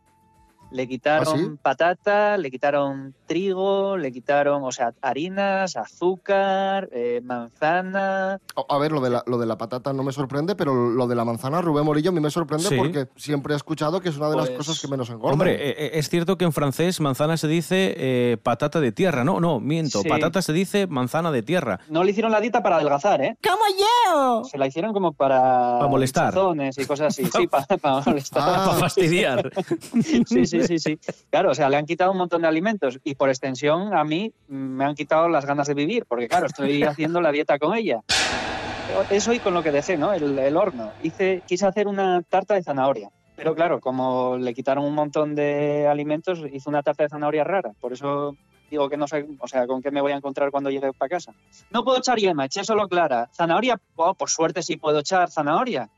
[0.71, 1.49] Le quitaron ¿Ah, sí?
[1.61, 8.39] patata, le quitaron trigo, le quitaron, o sea, harinas, azúcar, eh, manzana.
[8.55, 11.07] A a ver, lo de, la, lo de la patata no me sorprende, pero lo
[11.07, 12.75] de la manzana, Rubén Morillo, a mí me sorprende Sí.
[12.77, 15.33] porque siempre he escuchado que es una de las Pues- cosas que menos engordan.
[15.33, 19.23] Hombre, eh, eh, es cierto que en francés manzana se dice eh, patata de tierra.
[19.23, 20.01] No, no, miento.
[20.01, 20.09] Sí.
[20.09, 21.79] Patata se dice manzana de tierra.
[21.89, 23.37] No le hicieron la dieta para adelgazar, ¿eh?
[23.43, 24.43] ¡Como yo!
[24.45, 25.39] Se la hicieron como para...
[25.77, 26.33] Para molestar.
[26.77, 27.25] y cosas así.
[27.25, 28.43] Sí, para, para molestar.
[28.45, 28.65] Ah.
[28.67, 29.51] Para fastidiar.
[30.27, 30.99] Sí, sí, sí, sí.
[31.29, 34.33] Claro, o sea, le han quitado un montón de alimentos y por extensión a mí
[34.47, 38.01] me han quitado las ganas de vivir, porque claro, estoy haciendo la dieta con ella.
[39.09, 40.13] Es hoy con lo que dejé, ¿no?
[40.13, 40.91] El, el horno.
[41.03, 43.11] Hice, quise hacer una tarta de zanahoria.
[43.35, 47.73] Pero claro, como le quitaron un montón de alimentos, hice una tarta de zanahoria rara.
[47.79, 48.35] Por eso
[48.69, 51.09] digo que no sé, o sea, con qué me voy a encontrar cuando llegue para
[51.09, 51.33] casa.
[51.71, 53.29] No puedo echar yema, eché solo clara.
[53.33, 55.89] Zanahoria, oh, por suerte sí puedo echar zanahoria.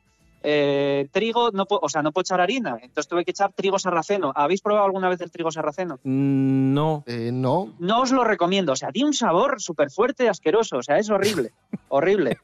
[0.44, 3.78] Eh, trigo, no puedo, o sea, no puedo echar harina, entonces tuve que echar trigo
[3.78, 4.32] sarraceno.
[4.36, 5.96] ¿Habéis probado alguna vez el trigo sarraceno?
[6.04, 7.04] Mm, No.
[7.08, 7.74] Eh, no.
[7.80, 11.10] No os lo recomiendo, o sea, tiene un sabor súper fuerte asqueroso, o sea, es
[11.10, 11.52] horrible,
[11.90, 12.38] horrible.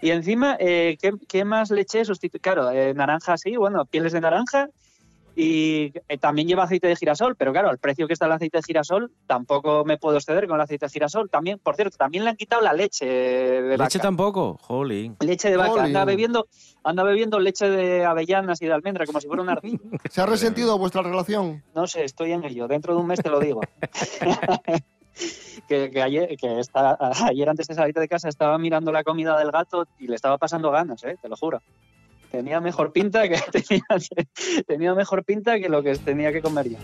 [0.00, 2.02] Y encima, eh, ¿qué, qué más le eché?
[2.02, 4.68] Sustitu- claro, eh, naranja sí, bueno, pieles de naranja
[5.34, 8.58] y eh, también lleva aceite de girasol, pero claro, al precio que está el aceite
[8.58, 11.30] de girasol, tampoco me puedo exceder con el aceite de girasol.
[11.30, 14.58] También, por cierto, también le han quitado la leche de Leche tampoco.
[14.60, 15.16] Jolín.
[15.20, 16.48] Leche de vaca, anda bebiendo,
[16.84, 19.78] anda bebiendo leche de avellanas y de almendra como si fuera una ardilla.
[20.10, 21.62] ¿Se ha resentido vuestra relación?
[21.74, 22.68] No sé, estoy en ello.
[22.68, 23.60] Dentro de un mes te lo digo.
[25.68, 29.38] que, que ayer, que está, ayer antes de salir de casa estaba mirando la comida
[29.38, 31.16] del gato y le estaba pasando ganas, ¿eh?
[31.20, 31.62] te lo juro.
[32.32, 33.38] Tenía mejor pinta que
[34.66, 36.78] tenía, mejor pinta que lo que tenía que comer yo.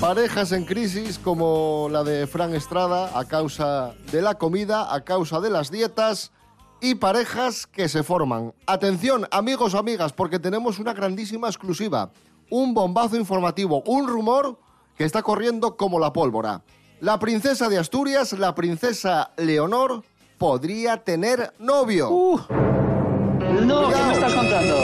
[0.00, 5.40] Parejas en crisis como la de Fran Estrada a causa de la comida, a causa
[5.40, 6.32] de las dietas
[6.80, 8.54] y parejas que se forman.
[8.66, 12.10] Atención, amigos, amigas, porque tenemos una grandísima exclusiva,
[12.50, 14.58] un bombazo informativo, un rumor
[14.96, 16.62] que está corriendo como la pólvora.
[17.00, 20.02] La princesa de Asturias, la princesa Leonor,
[20.38, 22.08] podría tener novio.
[22.10, 24.76] No, ¿qué me estás contando?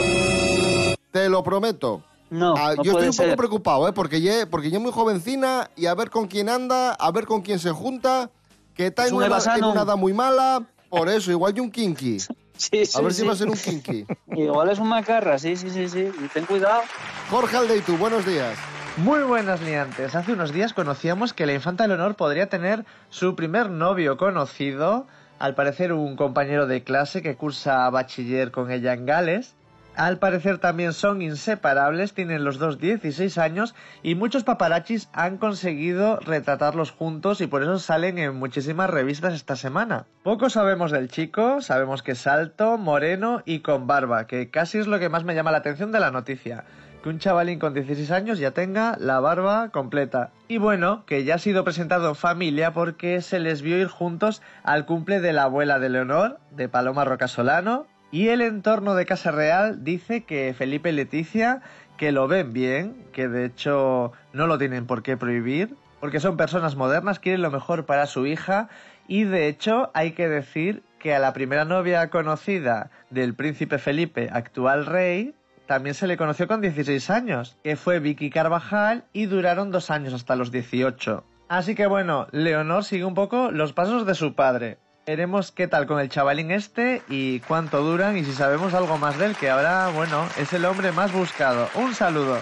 [1.11, 2.03] Te lo prometo.
[2.29, 3.37] No, Ah, no yo estoy un poco ser.
[3.37, 3.93] preocupado, ¿eh?
[3.93, 7.25] porque ya porque ya es muy jovencina y a ver con quién anda, a ver
[7.25, 8.29] con quién se junta,
[8.73, 9.71] que está Es en un una, Eva en Shannon.
[9.71, 12.19] una edad muy mala, por eso, igual yo un kinky.
[12.21, 12.29] Sí,
[12.85, 14.05] sí, a ver si va a ser un kinky.
[14.37, 16.09] Igual es un macarra, sí, sí, sí, sí.
[16.23, 16.81] Y ten cuidado.
[17.29, 18.57] Jorge Aldeitu, buenos días.
[18.97, 20.15] Muy buenas liantes.
[20.15, 25.07] Hace unos días conocíamos que la infanta Leonor podría tener su primer novio conocido,
[25.39, 29.55] al parecer un compañero de clase que cursa bachiller con ella en Gales.
[29.95, 36.19] Al parecer también son inseparables, tienen los dos 16 años y muchos paparachis han conseguido
[36.19, 40.05] retratarlos juntos y por eso salen en muchísimas revistas esta semana.
[40.21, 44.87] Poco sabemos del chico, sabemos que es alto, moreno y con barba, que casi es
[44.87, 46.65] lo que más me llama la atención de la noticia
[47.01, 50.31] que un chavalín con 16 años ya tenga la barba completa.
[50.47, 54.41] Y bueno, que ya ha sido presentado en familia porque se les vio ir juntos
[54.63, 59.31] al cumple de la abuela de Leonor, de Paloma Rocasolano, y el entorno de Casa
[59.31, 61.61] Real dice que Felipe y Leticia
[61.97, 66.35] que lo ven bien, que de hecho no lo tienen por qué prohibir, porque son
[66.35, 68.69] personas modernas, quieren lo mejor para su hija
[69.07, 74.29] y de hecho hay que decir que a la primera novia conocida del príncipe Felipe,
[74.31, 75.35] actual rey,
[75.71, 80.13] también se le conoció con 16 años, que fue Vicky Carvajal y duraron dos años
[80.13, 81.23] hasta los 18.
[81.47, 84.79] Así que bueno, Leonor sigue un poco los pasos de su padre.
[85.07, 89.17] Veremos qué tal con el chavalín este y cuánto duran y si sabemos algo más
[89.17, 91.69] de él, que ahora, bueno, es el hombre más buscado.
[91.75, 92.37] Un saludo.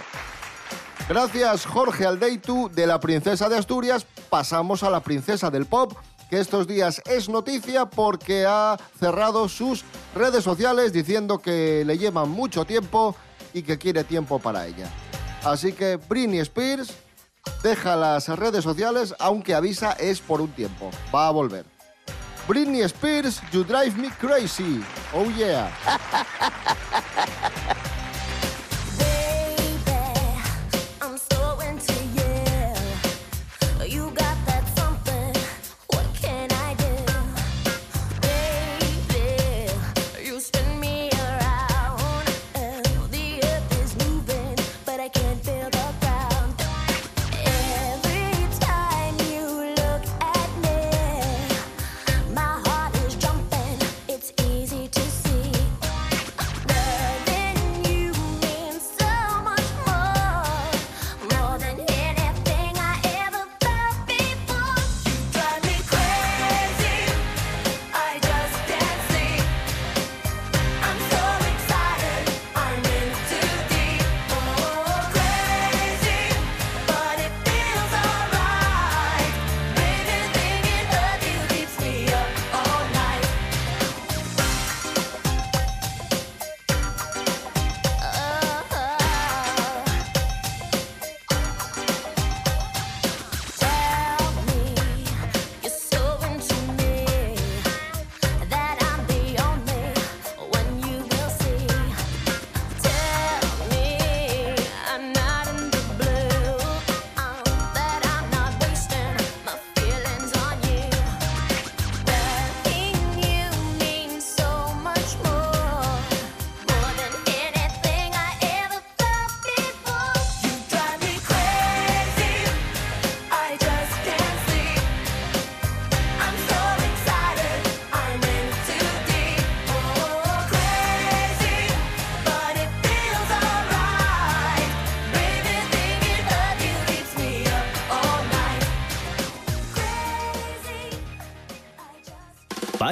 [1.07, 4.07] Gracias, Jorge Aldeitu, de la princesa de Asturias.
[4.31, 5.93] Pasamos a la princesa del pop,
[6.29, 9.83] que estos días es noticia porque ha cerrado sus
[10.15, 13.15] redes sociales diciendo que le llevan mucho tiempo
[13.53, 14.89] y que quiere tiempo para ella.
[15.43, 16.93] Así que Britney Spears
[17.63, 20.91] deja las redes sociales, aunque avisa es por un tiempo.
[21.13, 21.65] Va a volver.
[22.47, 24.83] Britney Spears, You Drive Me Crazy.
[25.13, 25.69] Oh yeah.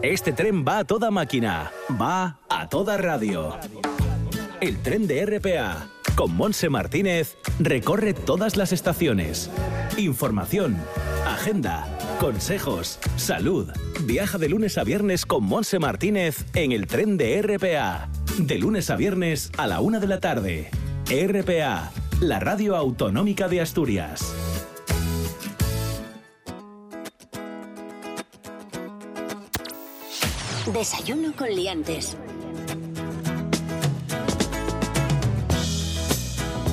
[0.00, 1.70] Este tren va a toda máquina,
[2.00, 3.56] va a toda radio.
[4.60, 9.50] El tren de RPA, con Monse Martínez, recorre todas las estaciones.
[9.96, 10.76] Información,
[11.26, 11.86] agenda,
[12.18, 13.68] consejos, salud.
[14.04, 18.08] Viaja de lunes a viernes con Monse Martínez en el tren de RPA.
[18.38, 20.70] De lunes a viernes a la una de la tarde.
[21.06, 24.34] RPA, la radio autonómica de Asturias.
[30.66, 32.16] Desayuno con liantes.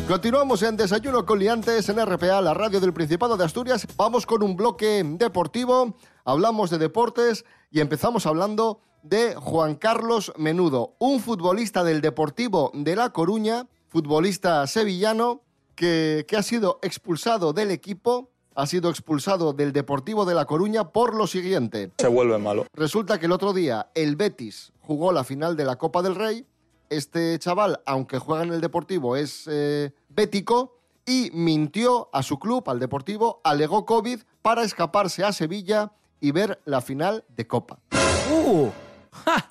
[0.08, 3.88] Continuamos en Desayuno con Liantes en RPA, la radio del Principado de Asturias.
[3.98, 10.96] Vamos con un bloque deportivo, hablamos de deportes y empezamos hablando de Juan Carlos Menudo,
[11.00, 15.42] un futbolista del Deportivo de La Coruña, futbolista sevillano
[15.74, 18.30] que, que ha sido expulsado del equipo,
[18.60, 21.92] ha sido expulsado del Deportivo de La Coruña por lo siguiente.
[21.98, 22.66] Se vuelve malo.
[22.74, 26.46] Resulta que el otro día el Betis jugó la final de la Copa del Rey.
[26.90, 32.70] Este chaval, aunque juega en el Deportivo, es eh, bético y mintió a su club,
[32.70, 37.80] al Deportivo, alegó COVID para escaparse a Sevilla y ver la final de Copa.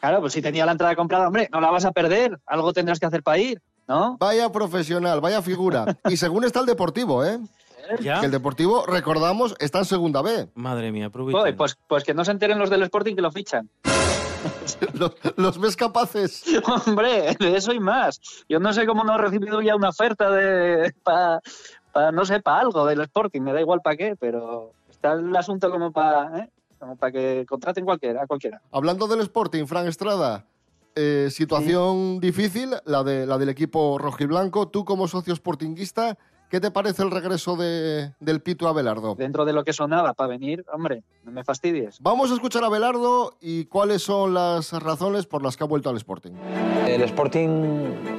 [0.01, 2.39] Claro, pues si tenía la entrada comprada, hombre, no la vas a perder.
[2.45, 4.19] Algo tendrás que hacer para ir, ¿no?
[4.19, 5.99] Vaya profesional, vaya figura.
[6.11, 7.39] Y según está el Deportivo, ¿eh?
[8.01, 8.21] ¿Ya?
[8.21, 10.49] Que el Deportivo, recordamos, está en segunda B.
[10.55, 13.69] Madre mía, Joder, pues, pues que no se enteren los del Sporting que lo fichan.
[14.95, 16.45] los, los ves capaces.
[16.87, 18.21] Hombre, de eso y más.
[18.49, 21.41] Yo no sé cómo no he recibido ya una oferta de para,
[22.13, 25.71] no sé, para algo del Sporting, me da igual para qué, pero está el asunto
[25.71, 26.51] como para ¿eh?
[26.79, 28.63] como para que contraten cualquiera, a cualquiera.
[28.71, 30.47] Hablando del Sporting, Fran Estrada,
[30.95, 34.69] eh, situación difícil, la, de, la del equipo rojiblanco.
[34.69, 36.19] Tú como socio sportinguista,
[36.49, 39.15] ¿qué te parece el regreso de, del Pito Abelardo?
[39.15, 41.99] Dentro de lo que sonaba para venir, hombre, no me fastidies.
[42.01, 45.91] Vamos a escuchar a Abelardo y cuáles son las razones por las que ha vuelto
[45.91, 46.33] al Sporting.
[46.87, 47.49] El Sporting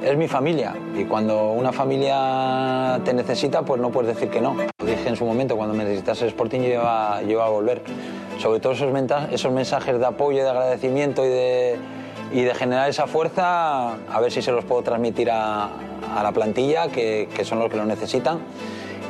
[0.02, 4.54] es mi familia y cuando una familia te necesita, pues no puedes decir que no.
[4.54, 7.50] Lo dije en su momento, cuando me necesitas el Sporting, yo iba, yo iba a
[7.50, 7.82] volver.
[8.38, 8.88] Sobre todo esos,
[9.30, 11.78] esos mensajes de apoyo, de agradecimiento y de,
[12.32, 15.70] y de generar esa fuerza, a ver si se los puedo transmitir a,
[16.22, 18.40] la plantilla, que, que son los que lo necesitan.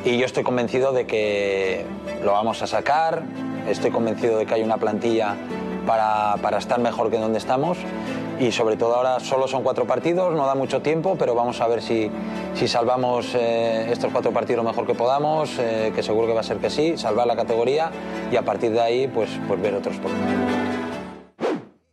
[0.03, 1.85] Y yo estoy convencido de que
[2.23, 3.23] lo vamos a sacar,
[3.67, 5.35] estoy convencido de que hay una plantilla
[5.85, 7.77] para, para estar mejor que donde estamos.
[8.39, 11.67] Y sobre todo ahora solo son cuatro partidos, no da mucho tiempo, pero vamos a
[11.67, 12.09] ver si,
[12.55, 16.39] si salvamos eh, estos cuatro partidos lo mejor que podamos, eh, que seguro que va
[16.39, 17.91] a ser que sí, salvar la categoría
[18.31, 20.09] y a partir de ahí pues, pues ver otros por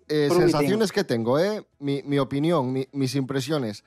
[0.08, 1.64] Eh, sensaciones que tengo, ¿eh?
[1.78, 3.84] mi, mi opinión, mi- mis impresiones.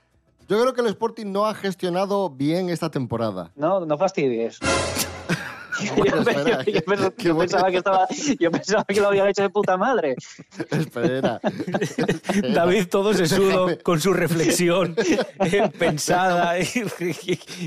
[0.48, 3.52] Yo creo que el Sporting no ha gestionado bien esta temporada.
[3.56, 4.60] No, no fastidies.
[5.96, 6.22] Bueno,
[6.68, 7.10] yo, espera,
[7.40, 8.08] pensaba que estaba,
[8.40, 10.16] yo pensaba que lo habían hecho de puta madre.
[10.70, 11.40] Espera.
[12.54, 14.94] David todo sesudo con su reflexión
[15.40, 16.68] eh, pensada y,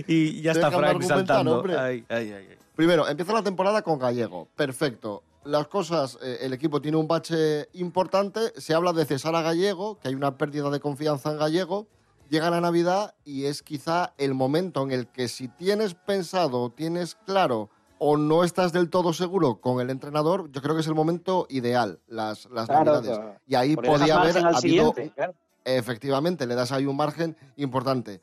[0.07, 1.65] y ya está Frank saltando.
[1.77, 2.49] ay, ay, ay.
[2.77, 4.47] Primero, empieza la temporada con Gallego.
[4.55, 5.25] Perfecto.
[5.45, 8.40] Las cosas, eh, el equipo tiene un bache importante.
[8.61, 11.86] Se habla de cesar a Gallego, que hay una pérdida de confianza en Gallego.
[12.30, 17.14] Llega la Navidad y es quizá el momento en el que si tienes pensado, tienes
[17.26, 17.68] claro
[17.99, 21.47] o no estás del todo seguro con el entrenador, yo creo que es el momento
[21.49, 23.18] ideal, las, las Claro, Navidades.
[23.18, 23.40] claro.
[23.47, 24.92] Y ahí Porque podía haber habido...
[25.14, 25.34] claro.
[25.64, 28.20] Efectivamente, le das ahí un margen importante.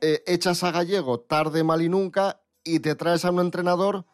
[0.00, 4.04] Eh, echas a Gallego tarde, mal y nunca y te traes a un entrenador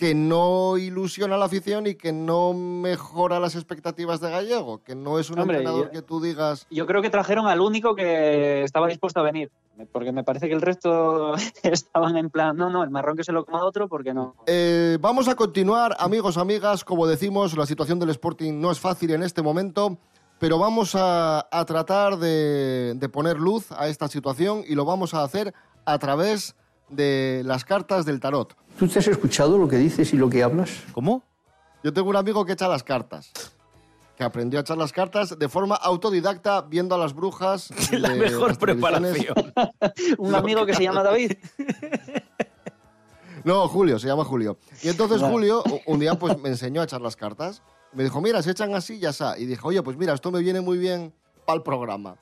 [0.00, 4.94] que no ilusiona a la afición y que no mejora las expectativas de Gallego, que
[4.94, 6.66] no es un Hombre, entrenador yo- que tú digas...
[6.70, 9.50] Yo creo que trajeron al único que estaba dispuesto a venir.
[9.92, 13.32] Porque me parece que el resto estaban en plan, no, no, el marrón que se
[13.32, 14.34] lo coma otro, porque no.
[14.46, 16.82] Eh, vamos a continuar, amigos, amigas.
[16.82, 19.98] Como decimos, la situación del Sporting no es fácil en este momento,
[20.38, 25.12] pero vamos a, a tratar de, de poner luz a esta situación y lo vamos
[25.12, 25.52] a hacer
[25.84, 26.56] a través
[26.88, 28.56] de las cartas del tarot.
[28.80, 30.70] ¿Tú te has escuchado lo que dices y lo que hablas?
[30.92, 31.22] ¿Cómo?
[31.84, 33.30] Yo tengo un amigo que echa las cartas.
[34.16, 37.68] Que aprendió a echar las cartas de forma autodidacta viendo a las brujas.
[37.92, 39.52] La de mejor preparación.
[40.16, 41.32] Un amigo que se llama David.
[43.44, 44.56] No, Julio, se llama Julio.
[44.82, 45.34] Y entonces Vale.
[45.34, 47.62] Julio un día pues me enseñó a echar las cartas.
[47.92, 49.38] Me dijo, mira, se echan así, ya está.
[49.38, 51.12] Y dije, oye, pues mira, esto me viene muy bien
[51.44, 52.16] para el programa,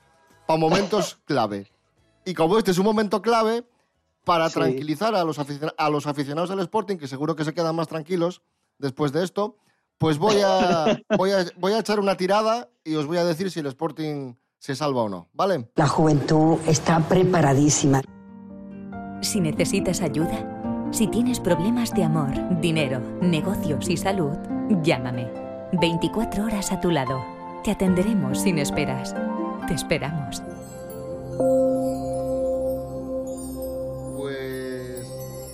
[0.45, 1.71] para momentos clave.
[2.25, 3.63] Y como este es un momento clave,
[4.25, 4.55] para Sí.
[4.59, 7.87] tranquilizar a los, aficion- a los aficionados del Sporting, que seguro que se quedan más
[7.87, 8.41] tranquilos
[8.77, 9.57] después de esto,
[9.97, 10.85] pues voy a,
[11.17, 14.35] voy a, voy a echar una tirada y os voy a decir si el Sporting
[14.59, 15.69] se salva o no, ¿vale?
[15.75, 18.01] La juventud está preparadísima.
[19.21, 24.31] Si necesitas ayuda, si tienes problemas de amor, dinero, negocios y salud,
[24.83, 25.27] llámame.
[25.73, 27.23] 24 horas a tu lado.
[27.63, 29.13] Te atenderemos sin esperas.
[29.67, 30.41] Te esperamos.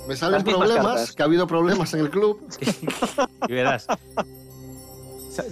[0.07, 1.11] Me salen problemas, cartas.
[1.13, 2.39] que ha habido problemas en el club.
[3.47, 3.87] Y verás.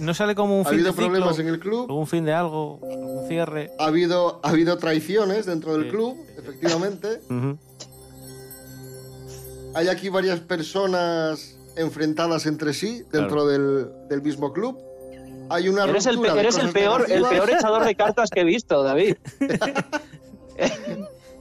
[0.00, 1.90] No sale como un Ha fin habido de ciclo, problemas en el club.
[1.90, 3.70] Un fin de algo, un cierre.
[3.78, 7.20] Ha habido, ha habido traiciones dentro del club, efectivamente.
[9.74, 14.78] Hay aquí varias personas enfrentadas entre sí dentro del, del mismo club.
[15.50, 18.82] Hay una Eres el, eres el peor, el peor echador de cartas que he visto,
[18.82, 19.16] David.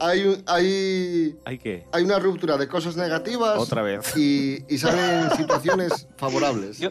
[0.04, 1.86] Hay, un- hay, ¿Hay qué?
[1.92, 3.58] hay una ruptura de cosas negativas.
[3.58, 4.16] Otra vez.
[4.18, 6.78] Y, y salen situaciones favorables.
[6.80, 6.90] Yo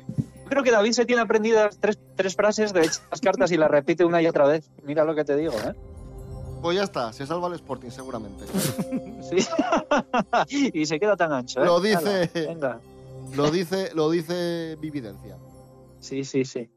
[0.48, 4.04] creo que David se tiene aprendidas tres, tres frases de las cartas y las repite
[4.04, 4.70] una y otra vez.
[4.84, 5.74] Mira lo que te digo, ¿eh?
[6.62, 8.44] Pues ya está, se salva el Sporting seguramente.
[9.22, 9.36] Sí.
[10.74, 11.64] y se queda tan ancho, ¿eh?
[11.64, 12.80] Lo Hala, dice, venga.
[13.34, 15.38] lo dice, lo dice Vividencia.
[16.00, 16.68] Sí, sí, sí.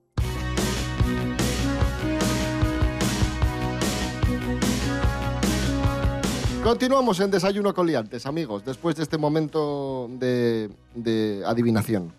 [6.66, 12.11] Continuamos en Desayuno con Liantes, amigos, después de este momento de, de adivinación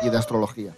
[0.00, 0.76] y de astrología.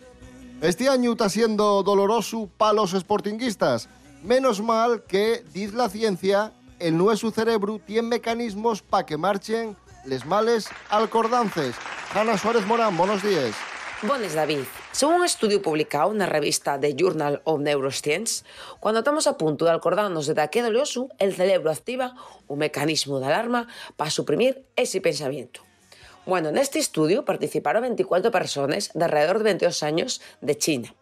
[0.62, 3.90] Este año está siendo doloroso para los sportinguistas.
[4.22, 9.76] Menos mal que, dice la ciencia, el nuestro cerebro tiene mecanismos para que marchen
[10.06, 11.74] les males alcordances.
[12.14, 13.54] Ana Suárez Morán, buenos días.
[14.08, 14.60] Bones, David.
[14.96, 18.48] Según un estudio publicado na revista The Journal of Neuroscience,
[18.80, 22.16] cuando estamos a punto de acordarnos de daqué dolioso, el cerebro activa
[22.48, 23.68] un mecanismo de alarma
[24.00, 25.60] para suprimir ese pensamiento.
[26.24, 30.94] Bueno, en este estudio participaron 24 personas de alrededor de 22 años de China.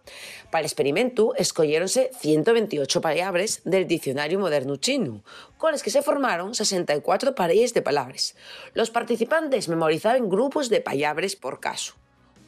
[0.51, 5.23] Para el experimento escogieronse 128 palabras del diccionario moderno chino,
[5.57, 8.35] con las que se formaron 64 parejas de palabras.
[8.75, 11.95] Los participantes memorizaban grupos de palabras por caso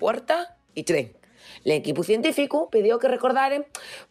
[0.01, 1.15] puerta y tren.
[1.67, 3.67] El equipo científico pidió que recordaran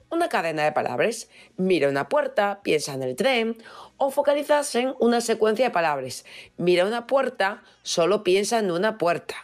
[0.09, 1.29] una cadena de palabras.
[1.55, 3.57] Mira una puerta, piensa en el tren,
[3.95, 6.25] o focalizasen una secuencia de palabras.
[6.57, 9.35] Mira una puerta, solo piensa en una puerta.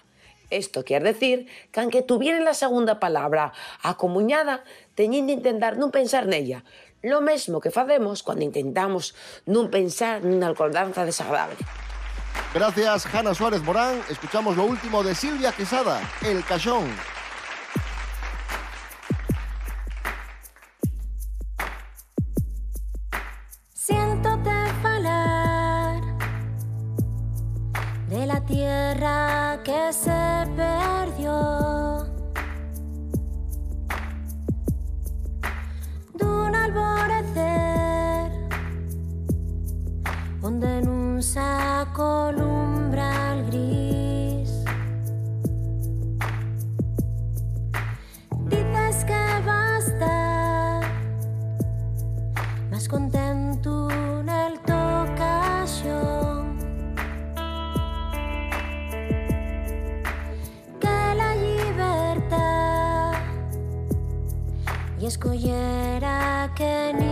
[0.50, 6.26] Esto quiere decir que aunque tuvieran la segunda palabra acomuñada, tenían de intentar no pensar
[6.26, 6.66] en ella.
[7.02, 11.56] Lo mismo que facemos cuando intentamos no pensar en una acordanza desagradable.
[12.54, 14.02] Gracias, Hanna Suárez Morán.
[14.10, 16.90] Escuchamos lo último de Silvia Quesada, El Cachón.
[29.64, 32.06] Que se perdió.
[36.14, 38.32] D'un alborecer
[40.42, 42.32] donde en un saco
[65.12, 67.11] y escollera que ni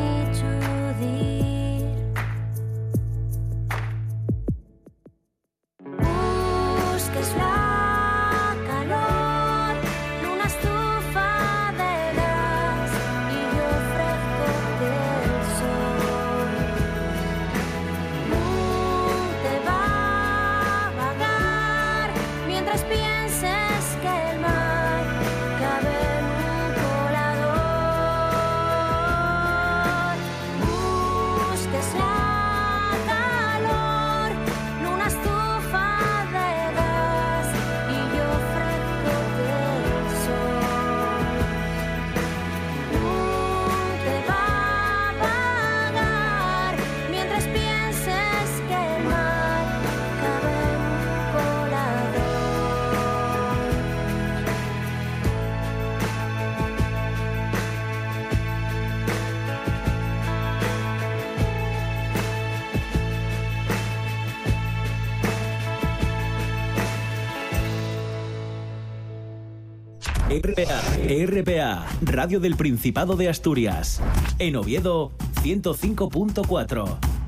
[70.42, 70.80] RPA,
[71.26, 74.02] RPA, Radio del Principado de Asturias.
[74.40, 75.12] En Oviedo,
[75.44, 77.19] 105.4.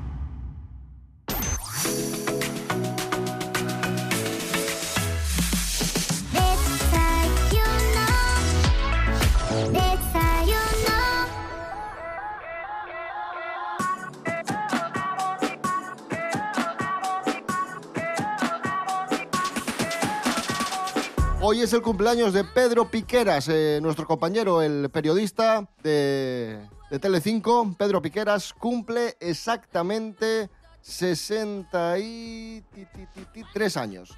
[21.62, 26.58] Hoy es el cumpleaños de Pedro Piqueras, eh, nuestro compañero, el periodista de,
[26.90, 27.72] de Telecinco.
[27.78, 30.50] Pedro Piqueras cumple exactamente
[30.80, 34.12] 63 años.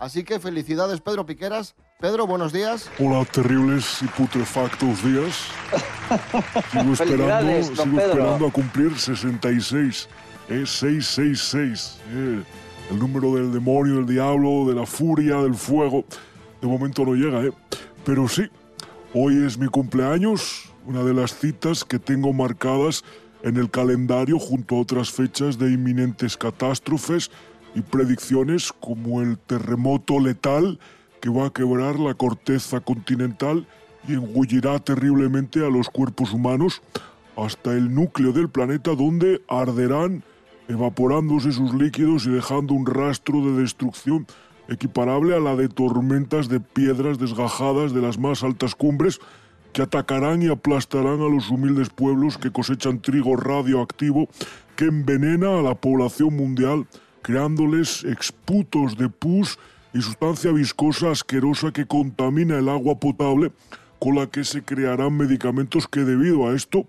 [0.00, 1.76] Así que felicidades, Pedro Piqueras.
[2.00, 2.90] Pedro, buenos días.
[2.98, 5.36] Hola, terribles y putrefactos días.
[6.72, 8.00] Sigo esperando, sigo Pedro.
[8.00, 10.08] esperando a cumplir 66.
[10.48, 10.66] ¿eh?
[10.66, 11.98] 666.
[12.08, 12.42] ¿eh?
[12.90, 16.04] El número del demonio, del diablo, de la furia, del fuego.
[16.60, 17.52] De momento no llega, ¿eh?
[18.04, 18.42] Pero sí,
[19.14, 23.04] hoy es mi cumpleaños, una de las citas que tengo marcadas
[23.42, 27.30] en el calendario junto a otras fechas de inminentes catástrofes
[27.74, 30.78] y predicciones como el terremoto letal
[31.20, 33.66] que va a quebrar la corteza continental
[34.06, 36.82] y engullirá terriblemente a los cuerpos humanos
[37.36, 40.24] hasta el núcleo del planeta donde arderán
[40.68, 44.26] evaporándose sus líquidos y dejando un rastro de destrucción
[44.68, 49.18] equiparable a la de tormentas de piedras desgajadas de las más altas cumbres
[49.72, 54.28] que atacarán y aplastarán a los humildes pueblos que cosechan trigo radioactivo
[54.76, 56.86] que envenena a la población mundial,
[57.22, 59.58] creándoles exputos de pus
[59.92, 63.52] y sustancia viscosa asquerosa que contamina el agua potable,
[63.98, 66.86] con la que se crearán medicamentos que debido a esto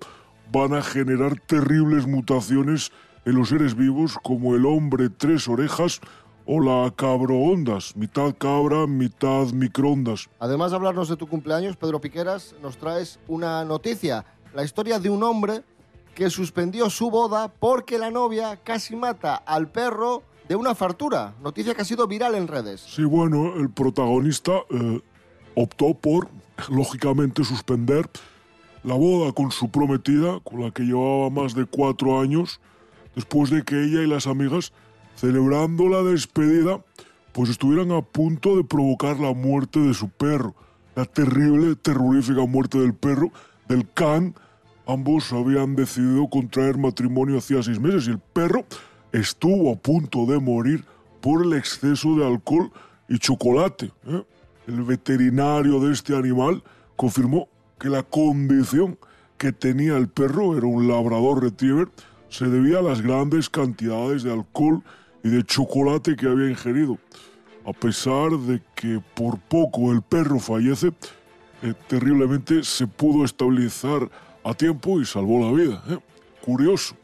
[0.52, 2.92] van a generar terribles mutaciones
[3.26, 6.02] en los seres vivos como el hombre tres orejas
[6.52, 10.30] o la cabroondas, mitad cabra, mitad microondas.
[10.40, 14.26] Además de hablarnos de tu cumpleaños, Pedro Piqueras, nos traes una noticia.
[14.56, 15.62] La historia de un hombre
[16.16, 21.36] que suspendió su boda porque la novia casi mata al perro de una fartura.
[21.44, 22.82] Noticia que ha sido viral en redes.
[22.82, 25.02] Sí, bueno, el protagonista eh,
[25.54, 26.30] optó por,
[26.68, 28.10] lógicamente, suspender
[28.84, 32.60] la boda con su prometida, con la que llevaba más de cuatro años,
[33.14, 34.74] después de que ella y las amigas,
[35.20, 36.82] celebrando la despedida,
[37.34, 40.56] pues estuvieran a punto de provocar la muerte de su perro.
[40.96, 43.32] La terrible, terrorífica muerte del perro,
[43.68, 44.34] del can.
[44.88, 48.66] Ambos habían decidido contraer matrimonio hacía seis meses y el perro
[49.12, 50.86] estuvo a punto de morir
[51.20, 52.72] por el exceso de alcohol
[53.10, 53.92] y chocolate.
[54.08, 54.24] ¿eh?
[54.68, 56.64] El veterinario de este animal
[56.96, 58.98] confirmó que la condición
[59.38, 61.90] que tenía el perro era un labrador retriever
[62.30, 64.84] se debía a las grandes cantidades de alcohol
[65.24, 66.98] y de chocolate que había ingerido.
[67.66, 70.92] A pesar de que por poco el perro fallece,
[71.62, 74.10] eh, terriblemente se pudo estabilizar
[74.44, 75.84] a tiempo y salvó la vida.
[75.90, 75.98] ¿eh?
[76.42, 76.96] Curioso,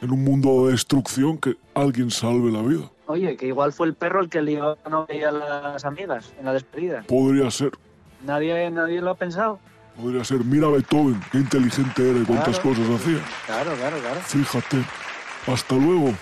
[0.00, 2.90] en un mundo de destrucción, que alguien salve la vida.
[3.06, 6.46] Oye, que igual fue el perro el que lió a y a las amigas en
[6.46, 7.02] la despedida.
[7.06, 7.72] Podría ser,
[8.24, 9.58] Nadie, nadie lo ha pensado.
[10.00, 10.44] podría ser.
[10.44, 12.76] Mira Beethoven, qué inteligente era y cuántas Claro.
[12.78, 13.18] cosas hacía.
[13.46, 14.20] Claro, claro, claro.
[14.20, 14.78] Fíjate.
[15.46, 16.14] Hasta luego.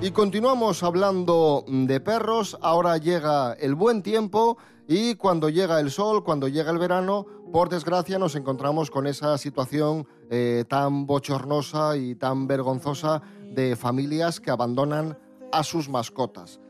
[0.00, 2.56] Y continuamos hablando de perros.
[2.62, 7.68] Ahora llega el buen tiempo y cuando llega el sol, cuando llega el verano, por
[7.68, 14.52] desgracia nos encontramos con esa situación eh, tan bochornosa y tan vergonzosa de familias que
[14.52, 15.18] abandonan
[15.50, 16.60] a sus mascotas.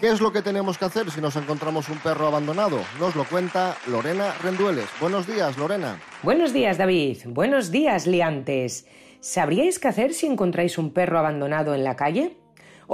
[0.00, 2.78] ¿Qué es lo que tenemos que hacer si nos encontramos un perro abandonado?
[2.98, 4.86] Nos lo cuenta Lorena Rendueles.
[4.98, 6.00] Buenos días, Lorena.
[6.22, 7.18] Buenos días, David.
[7.26, 8.86] Buenos días, liantes.
[9.20, 12.41] ¿Sabríais qué hacer si encontráis un perro abandonado en la calle?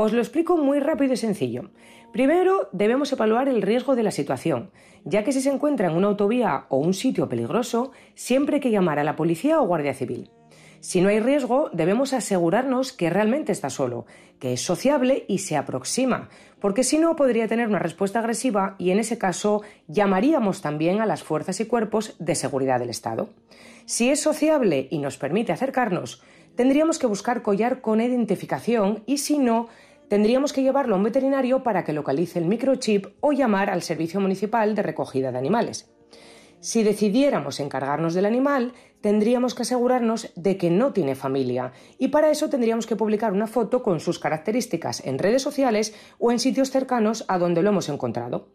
[0.01, 1.71] Os lo explico muy rápido y sencillo.
[2.13, 4.71] Primero, debemos evaluar el riesgo de la situación,
[5.03, 8.71] ya que si se encuentra en una autovía o un sitio peligroso, siempre hay que
[8.71, 10.31] llamar a la policía o guardia civil.
[10.79, 14.07] Si no hay riesgo, debemos asegurarnos que realmente está solo,
[14.39, 16.29] que es sociable y se aproxima,
[16.61, 21.07] porque si no podría tener una respuesta agresiva y en ese caso llamaríamos también a
[21.07, 23.31] las fuerzas y cuerpos de seguridad del Estado.
[23.85, 26.23] Si es sociable y nos permite acercarnos,
[26.55, 29.69] tendríamos que buscar collar con identificación y si no,
[30.09, 34.21] tendríamos que llevarlo a un veterinario para que localice el microchip o llamar al Servicio
[34.21, 35.91] Municipal de Recogida de Animales.
[36.61, 42.31] Si decidiéramos encargarnos del animal, tendríamos que asegurarnos de que no tiene familia y para
[42.31, 46.71] eso tendríamos que publicar una foto con sus características en redes sociales o en sitios
[46.71, 48.49] cercanos a donde lo hemos encontrado.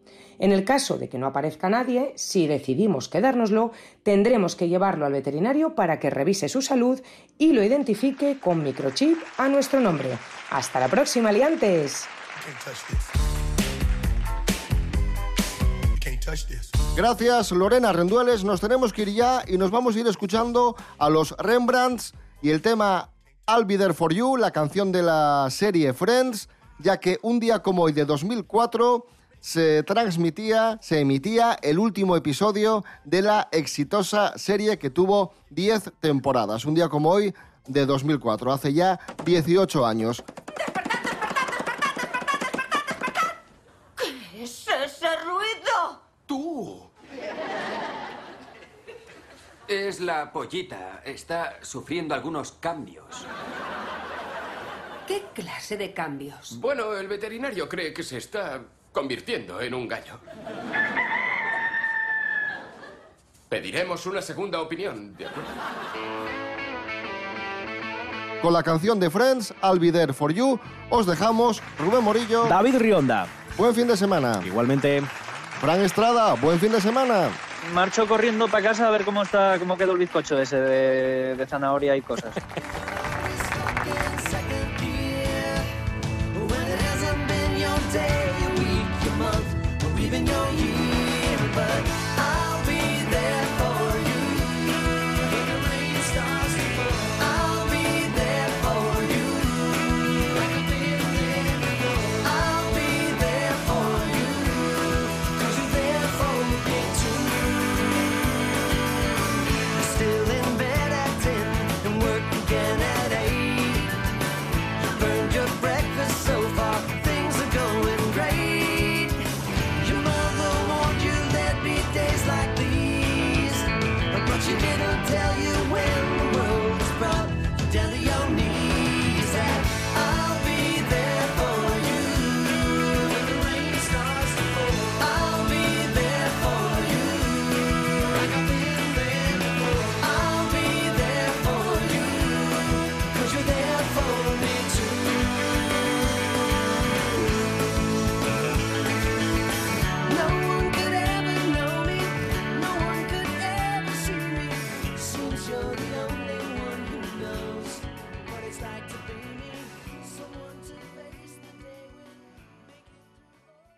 [0.43, 3.71] En el caso de que no aparezca nadie, si decidimos quedárnoslo,
[4.03, 6.99] tendremos que llevarlo al veterinario para que revise su salud
[7.37, 10.09] y lo identifique con microchip a nuestro nombre.
[10.49, 12.07] Hasta la próxima, liantes.
[16.97, 18.43] Gracias, Lorena Rendueles.
[18.43, 22.49] Nos tenemos que ir ya y nos vamos a ir escuchando a los Rembrandts y
[22.49, 23.11] el tema
[23.47, 27.59] I'll Be There For You, la canción de la serie Friends, ya que un día
[27.59, 29.05] como hoy de 2004
[29.43, 36.63] se transmitía, se emitía el último episodio de la exitosa serie que tuvo 10 temporadas.
[36.63, 37.35] Un día como hoy
[37.67, 40.23] de 2004, hace ya 18 años.
[43.97, 46.01] ¿Qué es ese ruido?
[46.25, 46.89] ¡Tú!
[49.67, 51.01] Es la pollita.
[51.03, 53.27] Está sufriendo algunos cambios.
[55.05, 56.61] ¿Qué clase de cambios?
[56.61, 58.61] Bueno, el veterinario cree que se está
[58.93, 60.19] convirtiendo en un gallo.
[63.49, 65.49] Pediremos una segunda opinión, ¿de acuerdo?
[68.41, 72.45] Con la canción de Friends, I'll Be There For You, os dejamos Rubén Morillo.
[72.45, 73.27] David Rionda.
[73.57, 74.41] Buen fin de semana.
[74.45, 75.01] Igualmente.
[75.61, 77.29] Fran Estrada, buen fin de semana.
[77.73, 81.45] Marcho corriendo para casa a ver cómo está, cómo quedó el bizcocho ese de, de
[81.47, 82.33] zanahoria y cosas.